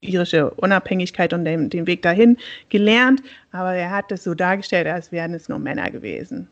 irische 0.01 0.51
Unabhängigkeit 0.51 1.33
und 1.33 1.45
den, 1.45 1.71
den, 1.71 1.87
Weg 1.87 2.03
dahin 2.03 2.37
gelernt, 2.69 3.23
aber 3.53 3.75
er 3.75 3.91
hat 3.91 4.11
es 4.13 4.25
so 4.25 4.35
dargestellt, 4.35 4.87
als 4.87 5.13
wären 5.13 5.35
es 5.35 5.49
nur 5.49 5.59
Männer 5.59 5.91
gewesen. 5.91 6.49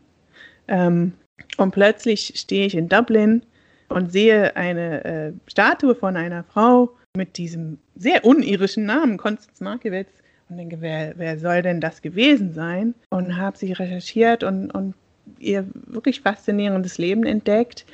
Ähm, 0.69 1.13
und 1.57 1.71
plötzlich 1.71 2.35
stehe 2.37 2.67
ich 2.67 2.75
in 2.75 2.89
Dublin 2.89 3.43
und 3.89 4.13
sehe 4.13 4.55
eine 4.57 5.05
äh, 5.05 5.33
Statue 5.47 5.95
von 5.95 6.17
einer 6.17 6.45
Frau 6.45 6.91
mit 7.17 7.39
diesem 7.39 7.79
sehr 7.97 8.25
unirischen 8.25 8.85
Namen, 8.85 9.17
Constance 9.17 9.63
Markiewicz, 9.63 10.11
und 10.49 10.57
denke, 10.57 10.81
wer, 10.81 11.15
wer 11.17 11.39
soll 11.39 11.63
denn 11.63 11.81
das 11.81 12.01
gewesen 12.01 12.53
sein? 12.55 12.95
Und 13.11 13.37
habe 13.37 13.59
sie 13.59 13.73
recherchiert 13.73 14.43
und, 14.45 14.71
und 14.71 14.95
ihr 15.39 15.67
wirklich 15.87 16.23
faszinierendes 16.23 16.97
Leben 16.97 17.25
entdeckt. 17.25 17.85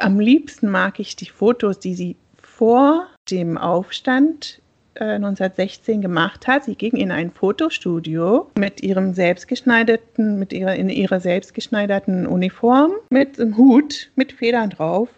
Am 0.00 0.20
liebsten 0.20 0.68
mag 0.68 1.00
ich 1.00 1.16
die 1.16 1.30
Fotos, 1.30 1.78
die 1.78 1.94
sie 1.94 2.16
vor 2.36 3.06
dem 3.30 3.56
Aufstand 3.56 4.60
1916 4.98 5.98
äh, 5.98 6.02
gemacht 6.02 6.46
hat. 6.46 6.64
Sie 6.64 6.74
ging 6.74 6.92
in 6.96 7.10
ein 7.10 7.30
Fotostudio 7.30 8.50
mit 8.58 8.82
ihrem 8.82 9.14
selbstgeschneiderten, 9.14 10.38
mit 10.38 10.52
ihrer, 10.52 10.74
in 10.76 10.88
ihrer 10.88 11.20
selbstgeschneiderten 11.20 12.26
Uniform, 12.26 12.92
mit 13.10 13.40
einem 13.40 13.56
Hut, 13.56 14.10
mit 14.14 14.32
Federn 14.32 14.70
drauf 14.70 15.08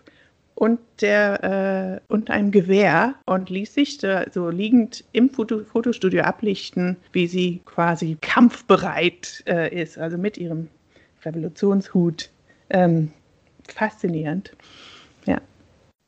und, 0.54 0.80
der, 1.00 2.00
äh, 2.08 2.12
und 2.12 2.30
einem 2.30 2.50
Gewehr 2.50 3.14
und 3.26 3.50
ließ 3.50 3.74
sich 3.74 3.98
da 3.98 4.24
so 4.32 4.48
liegend 4.48 5.04
im 5.12 5.28
Foto, 5.28 5.64
Fotostudio 5.64 6.22
ablichten, 6.22 6.96
wie 7.12 7.26
sie 7.26 7.60
quasi 7.66 8.16
kampfbereit 8.20 9.44
äh, 9.46 9.82
ist, 9.82 9.98
also 9.98 10.16
mit 10.16 10.38
ihrem 10.38 10.68
Revolutionshut. 11.24 12.30
Ähm, 12.70 13.12
faszinierend. 13.68 14.52
Ja. 15.26 15.40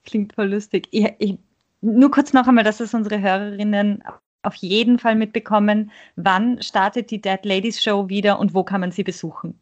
Klingt 0.04 0.32
voll 0.32 0.48
lustig. 0.48 0.88
Ich, 0.90 1.06
ich, 1.18 1.38
nur 1.80 2.10
kurz 2.10 2.32
noch 2.32 2.46
einmal, 2.46 2.64
dass 2.64 2.80
es 2.80 2.94
unsere 2.94 3.20
Hörerinnen 3.20 4.02
auf 4.42 4.54
jeden 4.56 4.98
Fall 4.98 5.14
mitbekommen. 5.14 5.90
Wann 6.16 6.62
startet 6.62 7.10
die 7.10 7.20
Dead 7.20 7.44
Ladies 7.44 7.82
Show 7.82 8.08
wieder 8.08 8.38
und 8.38 8.54
wo 8.54 8.64
kann 8.64 8.80
man 8.80 8.92
sie 8.92 9.04
besuchen? 9.04 9.58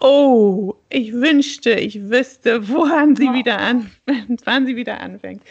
Oh, 0.00 0.74
ich 0.90 1.12
wünschte, 1.12 1.72
ich 1.72 2.08
wüsste, 2.08 2.68
woran 2.68 3.16
sie 3.16 3.32
wieder 3.32 3.58
an, 3.58 3.90
wann 4.44 4.66
sie 4.66 4.76
wieder 4.76 5.00
anfängt. 5.00 5.42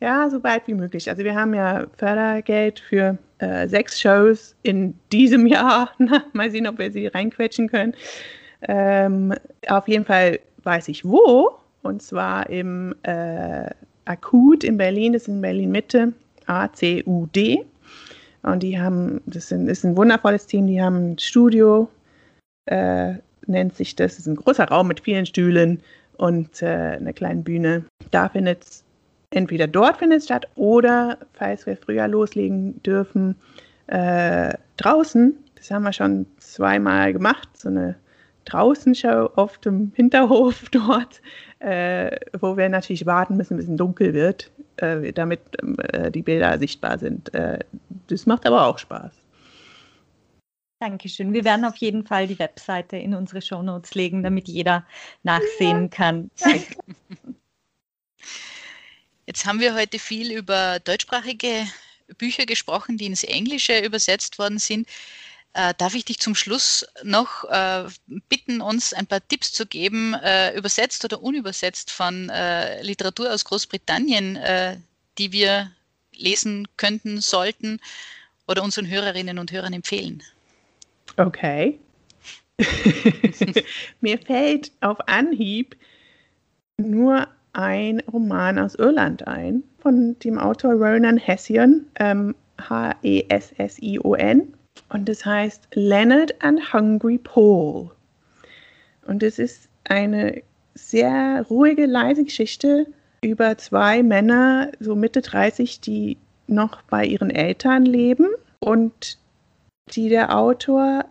Ja, 0.00 0.28
so 0.28 0.40
bald 0.40 0.66
wie 0.66 0.74
möglich. 0.74 1.08
Also 1.08 1.22
wir 1.22 1.34
haben 1.34 1.54
ja 1.54 1.86
Fördergeld 1.96 2.80
für 2.80 3.16
äh, 3.38 3.68
sechs 3.68 4.00
Shows 4.00 4.56
in 4.62 4.98
diesem 5.12 5.46
Jahr. 5.56 5.92
Na, 5.98 6.24
mal 6.32 6.50
sehen, 6.50 6.66
ob 6.66 6.78
wir 6.78 6.90
sie 6.90 7.06
reinquetschen 7.06 7.68
können. 7.68 7.94
Ähm, 8.62 9.32
auf 9.68 9.86
jeden 9.88 10.04
Fall 10.04 10.40
weiß 10.64 10.88
ich 10.88 11.04
wo. 11.04 11.52
Und 11.82 12.02
zwar 12.02 12.50
im 12.50 12.94
äh, 13.02 13.70
Akut 14.04 14.64
in 14.64 14.76
Berlin, 14.76 15.12
das 15.12 15.22
ist 15.22 15.28
in 15.28 15.40
Berlin 15.40 15.70
Mitte, 15.70 16.12
ACUD. 16.46 17.64
Und 18.42 18.62
die 18.62 18.78
haben, 18.78 19.22
das 19.26 19.50
ist 19.50 19.84
ein 19.84 19.96
wundervolles 19.96 20.46
Team, 20.46 20.66
die 20.66 20.82
haben 20.82 21.12
ein 21.12 21.18
Studio, 21.18 21.88
äh, 22.66 23.14
nennt 23.46 23.74
sich 23.74 23.96
das. 23.96 24.12
Das 24.12 24.20
ist 24.20 24.26
ein 24.26 24.36
großer 24.36 24.68
Raum 24.68 24.88
mit 24.88 25.00
vielen 25.00 25.24
Stühlen 25.24 25.80
und 26.18 26.60
äh, 26.62 26.66
einer 26.66 27.12
kleinen 27.12 27.42
Bühne. 27.42 27.84
Da 28.10 28.28
findet 28.28 28.64
es 28.64 28.84
entweder 29.30 29.66
dort 29.66 29.98
findet 29.98 30.18
es 30.20 30.24
statt 30.26 30.46
oder, 30.54 31.18
falls 31.32 31.66
wir 31.66 31.76
früher 31.76 32.08
loslegen 32.08 32.82
dürfen, 32.82 33.36
äh, 33.88 34.54
draußen. 34.76 35.34
Das 35.56 35.70
haben 35.70 35.82
wir 35.82 35.92
schon 35.92 36.26
zweimal 36.38 37.12
gemacht, 37.12 37.48
so 37.54 37.68
eine 37.68 37.96
Draußenshow 38.44 39.30
auf 39.36 39.58
dem 39.58 39.92
Hinterhof 39.94 40.68
dort, 40.70 41.20
äh, 41.60 42.16
wo 42.40 42.56
wir 42.56 42.68
natürlich 42.68 43.06
warten 43.06 43.36
müssen, 43.36 43.56
bis 43.56 43.68
es 43.68 43.76
dunkel 43.76 44.14
wird, 44.14 44.50
äh, 44.76 45.12
damit 45.12 45.40
äh, 45.92 46.10
die 46.10 46.22
Bilder 46.22 46.58
sichtbar 46.58 46.98
sind. 46.98 47.32
Äh, 47.34 47.58
das 48.08 48.26
macht 48.26 48.46
aber 48.46 48.66
auch 48.66 48.78
Spaß. 48.78 49.12
Dankeschön. 50.80 51.32
Wir 51.32 51.44
werden 51.44 51.64
auf 51.64 51.76
jeden 51.76 52.04
Fall 52.04 52.26
die 52.26 52.38
Webseite 52.38 52.96
in 52.98 53.14
unsere 53.14 53.40
Shownotes 53.40 53.94
legen, 53.94 54.22
damit 54.22 54.48
jeder 54.48 54.84
nachsehen 55.22 55.88
kann. 55.88 56.30
Jetzt 59.26 59.46
haben 59.46 59.60
wir 59.60 59.74
heute 59.74 59.98
viel 59.98 60.30
über 60.30 60.78
deutschsprachige 60.80 61.64
Bücher 62.18 62.44
gesprochen, 62.44 62.98
die 62.98 63.06
ins 63.06 63.24
Englische 63.24 63.78
übersetzt 63.78 64.38
worden 64.38 64.58
sind. 64.58 64.86
Äh, 65.54 65.72
darf 65.78 65.94
ich 65.94 66.04
dich 66.04 66.18
zum 66.18 66.34
Schluss 66.34 66.84
noch 67.04 67.44
äh, 67.44 67.84
bitten, 68.28 68.60
uns 68.60 68.92
ein 68.92 69.06
paar 69.06 69.26
Tipps 69.26 69.52
zu 69.52 69.66
geben, 69.66 70.14
äh, 70.14 70.56
übersetzt 70.56 71.04
oder 71.04 71.22
unübersetzt 71.22 71.92
von 71.92 72.28
äh, 72.28 72.82
Literatur 72.82 73.32
aus 73.32 73.44
Großbritannien, 73.44 74.34
äh, 74.36 74.76
die 75.16 75.30
wir 75.30 75.70
lesen 76.12 76.66
könnten, 76.76 77.20
sollten 77.20 77.80
oder 78.48 78.64
unseren 78.64 78.88
Hörerinnen 78.88 79.38
und 79.38 79.52
Hörern 79.52 79.72
empfehlen? 79.72 80.22
Okay. 81.16 81.78
Mir 84.00 84.18
fällt 84.18 84.72
auf 84.80 84.98
Anhieb 85.06 85.76
nur 86.76 87.28
ein 87.52 88.00
Roman 88.12 88.58
aus 88.58 88.74
Irland 88.74 89.26
ein, 89.28 89.62
von 89.78 90.18
dem 90.18 90.38
Autor 90.38 90.72
Ronan 90.72 91.16
Hession, 91.16 91.86
ähm, 92.00 92.34
H-E-S-S-I-O-N. 92.58 94.54
Und 94.88 95.08
das 95.08 95.24
heißt 95.24 95.68
Leonard 95.74 96.42
and 96.42 96.72
Hungry 96.72 97.18
Paul. 97.18 97.90
Und 99.06 99.22
es 99.22 99.38
ist 99.38 99.68
eine 99.84 100.42
sehr 100.74 101.44
ruhige, 101.48 101.86
leise 101.86 102.24
Geschichte 102.24 102.86
über 103.22 103.56
zwei 103.58 104.02
Männer, 104.02 104.72
so 104.80 104.94
Mitte 104.94 105.22
30, 105.22 105.80
die 105.80 106.16
noch 106.46 106.82
bei 106.82 107.04
ihren 107.04 107.30
Eltern 107.30 107.86
leben 107.86 108.28
und 108.60 109.18
die 109.92 110.08
der 110.08 110.36
Autor 110.36 111.04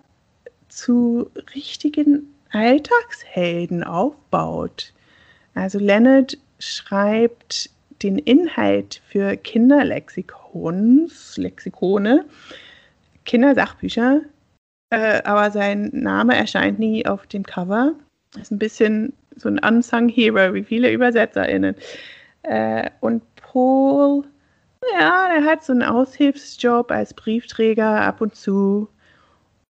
zu 0.70 1.30
richtigen 1.56 2.34
Alltagshelden 2.52 3.84
aufbaut. 3.84 4.94
Also 5.56 5.80
Leonard 5.80 6.38
schreibt 6.60 7.70
den 8.02 8.18
Inhalt 8.18 9.02
für 9.08 9.38
Kinderlexikons, 9.38 11.38
Lexikone, 11.38 12.26
Kindersachbücher, 13.26 14.22
äh, 14.90 15.22
aber 15.24 15.52
sein 15.52 15.90
Name 15.94 16.36
erscheint 16.36 16.80
nie 16.80 17.06
auf 17.06 17.28
dem 17.28 17.44
Cover. 17.44 17.94
Das 18.34 18.44
ist 18.44 18.52
ein 18.52 18.60
bisschen 18.60 19.14
so 19.36 19.50
ein 19.50 19.60
unsung 19.60 20.10
Hero, 20.10 20.54
wie 20.54 20.64
viele 20.64 20.92
ÜbersetzerInnen. 20.92 21.76
Äh, 22.44 22.90
und 23.00 23.24
Paul 23.36 24.26
ja, 24.92 25.30
der 25.30 25.46
hat 25.46 25.64
so 25.64 25.74
einen 25.74 25.84
Aushilfsjob 25.84 26.92
als 26.92 27.14
Briefträger 27.14 28.02
ab 28.02 28.22
und 28.22 28.36
zu. 28.36 28.90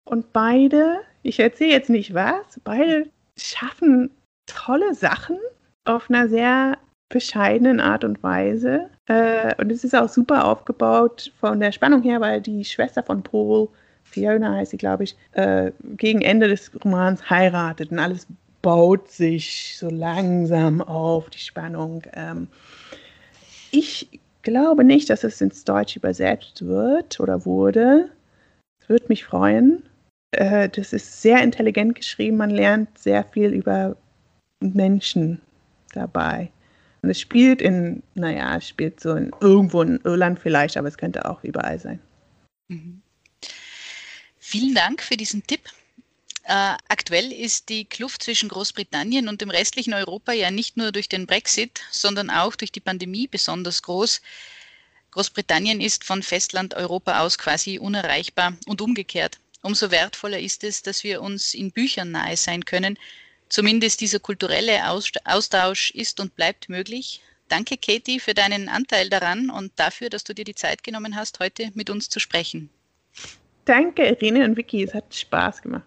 Und 0.04 0.34
beide, 0.34 1.02
ich 1.24 1.39
erzähle 1.39 1.72
jetzt 1.72 1.89
nicht 1.89 2.14
was, 2.14 2.60
beide 2.64 3.10
schaffen 3.38 4.12
tolle 4.45 4.93
Sachen 4.93 5.38
auf 5.86 6.10
einer 6.10 6.28
sehr 6.28 6.78
bescheidenen 7.10 7.80
Art 7.80 8.04
und 8.04 8.22
Weise. 8.24 8.89
Äh, 9.12 9.53
und 9.57 9.70
es 9.72 9.84
ist 9.84 9.93
auch 9.93 10.07
super 10.07 10.45
aufgebaut 10.45 11.34
von 11.38 11.59
der 11.59 11.74
Spannung 11.74 12.01
her, 12.01 12.22
weil 12.22 12.39
die 12.39 12.64
Schwester 12.64 13.03
von 13.03 13.22
Paul 13.22 13.68
Fiona 14.05 14.55
heißt 14.55 14.72
sie, 14.72 14.78
glaube 14.78 15.03
ich, 15.03 15.18
äh, 15.34 15.72
gegen 15.97 16.22
Ende 16.22 16.47
des 16.47 16.72
Romans 16.82 17.30
heiratet 17.30 17.91
und 17.91 17.99
alles 17.99 18.26
baut 18.62 19.09
sich 19.09 19.76
so 19.78 19.89
langsam 19.89 20.82
auf, 20.82 21.30
die 21.30 21.39
Spannung. 21.39 22.03
Ähm, 22.14 22.47
ich 23.72 24.22
glaube 24.43 24.86
nicht, 24.86 25.09
dass 25.09 25.26
es 25.26 25.41
ins 25.41 25.66
Deutsche 25.66 25.99
übersetzt 25.99 26.66
wird 26.66 27.20
oder 27.20 27.45
wurde. 27.45 28.09
Es 28.82 28.88
würde 28.88 29.05
mich 29.09 29.26
freuen. 29.26 29.84
Äh, 30.32 30.70
das 30.70 30.93
ist 30.93 31.22
sehr 31.22 31.43
intelligent 31.43 31.95
geschrieben. 31.95 32.38
Man 32.38 32.49
lernt 32.49 32.97
sehr 32.97 33.26
viel 33.26 33.51
über 33.51 33.97
Menschen 34.62 35.41
dabei. 35.93 36.49
Es 37.04 37.20
spielt 37.20 37.62
in, 37.62 38.04
naja, 38.14 38.58
es 38.58 38.68
spielt 38.68 38.99
so 38.99 39.16
in, 39.16 39.32
irgendwo 39.39 39.82
in 39.82 39.99
Irland 40.04 40.39
vielleicht, 40.39 40.78
aber 40.78 40.88
es 40.88 40.97
könnte 40.97 41.28
auch 41.28 41.43
überall 41.43 41.80
sein. 41.80 41.99
Mhm. 42.68 43.02
Vielen 44.38 44.76
Dank 44.76 45.02
für 45.02 45.18
diesen 45.18 45.45
Tipp. 45.47 45.62
Äh, 46.43 46.76
aktuell 46.89 47.32
ist 47.32 47.70
die 47.70 47.86
Kluft 47.86 48.24
zwischen 48.24 48.49
Großbritannien 48.49 49.30
und 49.30 49.41
dem 49.41 49.49
restlichen 49.49 49.93
Europa 49.93 50.32
ja 50.32 50.52
nicht 50.52 50.78
nur 50.78 50.91
durch 50.91 51.08
den 51.08 51.28
Brexit, 51.28 51.82
sondern 51.91 52.30
auch 52.30 52.56
durch 52.56 52.72
die 52.72 52.80
Pandemie 52.80 53.28
besonders 53.28 53.82
groß. 53.84 54.22
Großbritannien 55.12 55.82
ist 55.82 56.04
von 56.04 56.24
Festland 56.24 56.74
Europa 56.74 57.20
aus 57.20 57.38
quasi 57.38 57.80
unerreichbar 57.80 58.54
und 58.66 58.82
umgekehrt. 58.82 59.39
Umso 59.62 59.91
wertvoller 59.91 60.39
ist 60.39 60.64
es, 60.64 60.82
dass 60.82 61.04
wir 61.04 61.22
uns 61.22 61.54
in 61.54 61.72
Büchern 61.72 62.12
nahe 62.12 62.36
sein 62.38 62.66
können. 62.66 62.97
Zumindest 63.52 63.99
dieser 63.99 64.20
kulturelle 64.20 64.80
Austausch 65.26 65.91
ist 65.91 66.22
und 66.22 66.38
bleibt 66.38 66.70
möglich. 66.70 67.22
Danke, 67.49 67.76
Katie, 67.76 68.22
für 68.22 68.34
deinen 68.34 68.70
Anteil 68.70 69.10
daran 69.10 69.49
und 69.49 69.74
dafür, 69.76 70.10
dass 70.10 70.24
du 70.24 70.34
dir 70.34 70.45
die 70.45 70.56
Zeit 70.56 70.86
genommen 70.86 71.18
hast, 71.18 71.41
heute 71.41 71.70
mit 71.74 71.89
uns 71.89 72.08
zu 72.08 72.22
sprechen. 72.22 72.70
Danke, 73.66 74.08
Irene 74.08 74.45
und 74.45 74.56
Vicky. 74.56 74.84
Es 74.84 74.93
hat 74.93 75.14
Spaß 75.14 75.64
gemacht. 75.64 75.84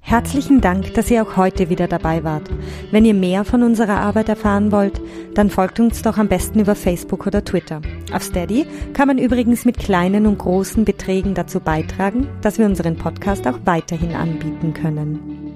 Herzlichen 0.00 0.62
Dank, 0.62 0.94
dass 0.94 1.10
ihr 1.10 1.22
auch 1.22 1.36
heute 1.36 1.68
wieder 1.68 1.88
dabei 1.88 2.24
wart. 2.24 2.48
Wenn 2.90 3.04
ihr 3.04 3.12
mehr 3.12 3.44
von 3.44 3.62
unserer 3.62 3.98
Arbeit 4.00 4.30
erfahren 4.30 4.72
wollt, 4.72 4.98
dann 5.34 5.50
folgt 5.50 5.78
uns 5.78 6.00
doch 6.00 6.16
am 6.16 6.28
besten 6.28 6.60
über 6.60 6.74
Facebook 6.74 7.26
oder 7.26 7.44
Twitter. 7.44 7.82
Auf 8.12 8.22
Steady 8.22 8.66
kann 8.94 9.08
man 9.08 9.18
übrigens 9.18 9.66
mit 9.66 9.76
kleinen 9.76 10.26
und 10.26 10.38
großen 10.38 10.86
Beträgen 10.86 11.34
dazu 11.34 11.60
beitragen, 11.60 12.28
dass 12.40 12.58
wir 12.58 12.64
unseren 12.64 12.96
Podcast 12.96 13.46
auch 13.46 13.58
weiterhin 13.66 14.14
anbieten 14.14 14.72
können. 14.72 15.55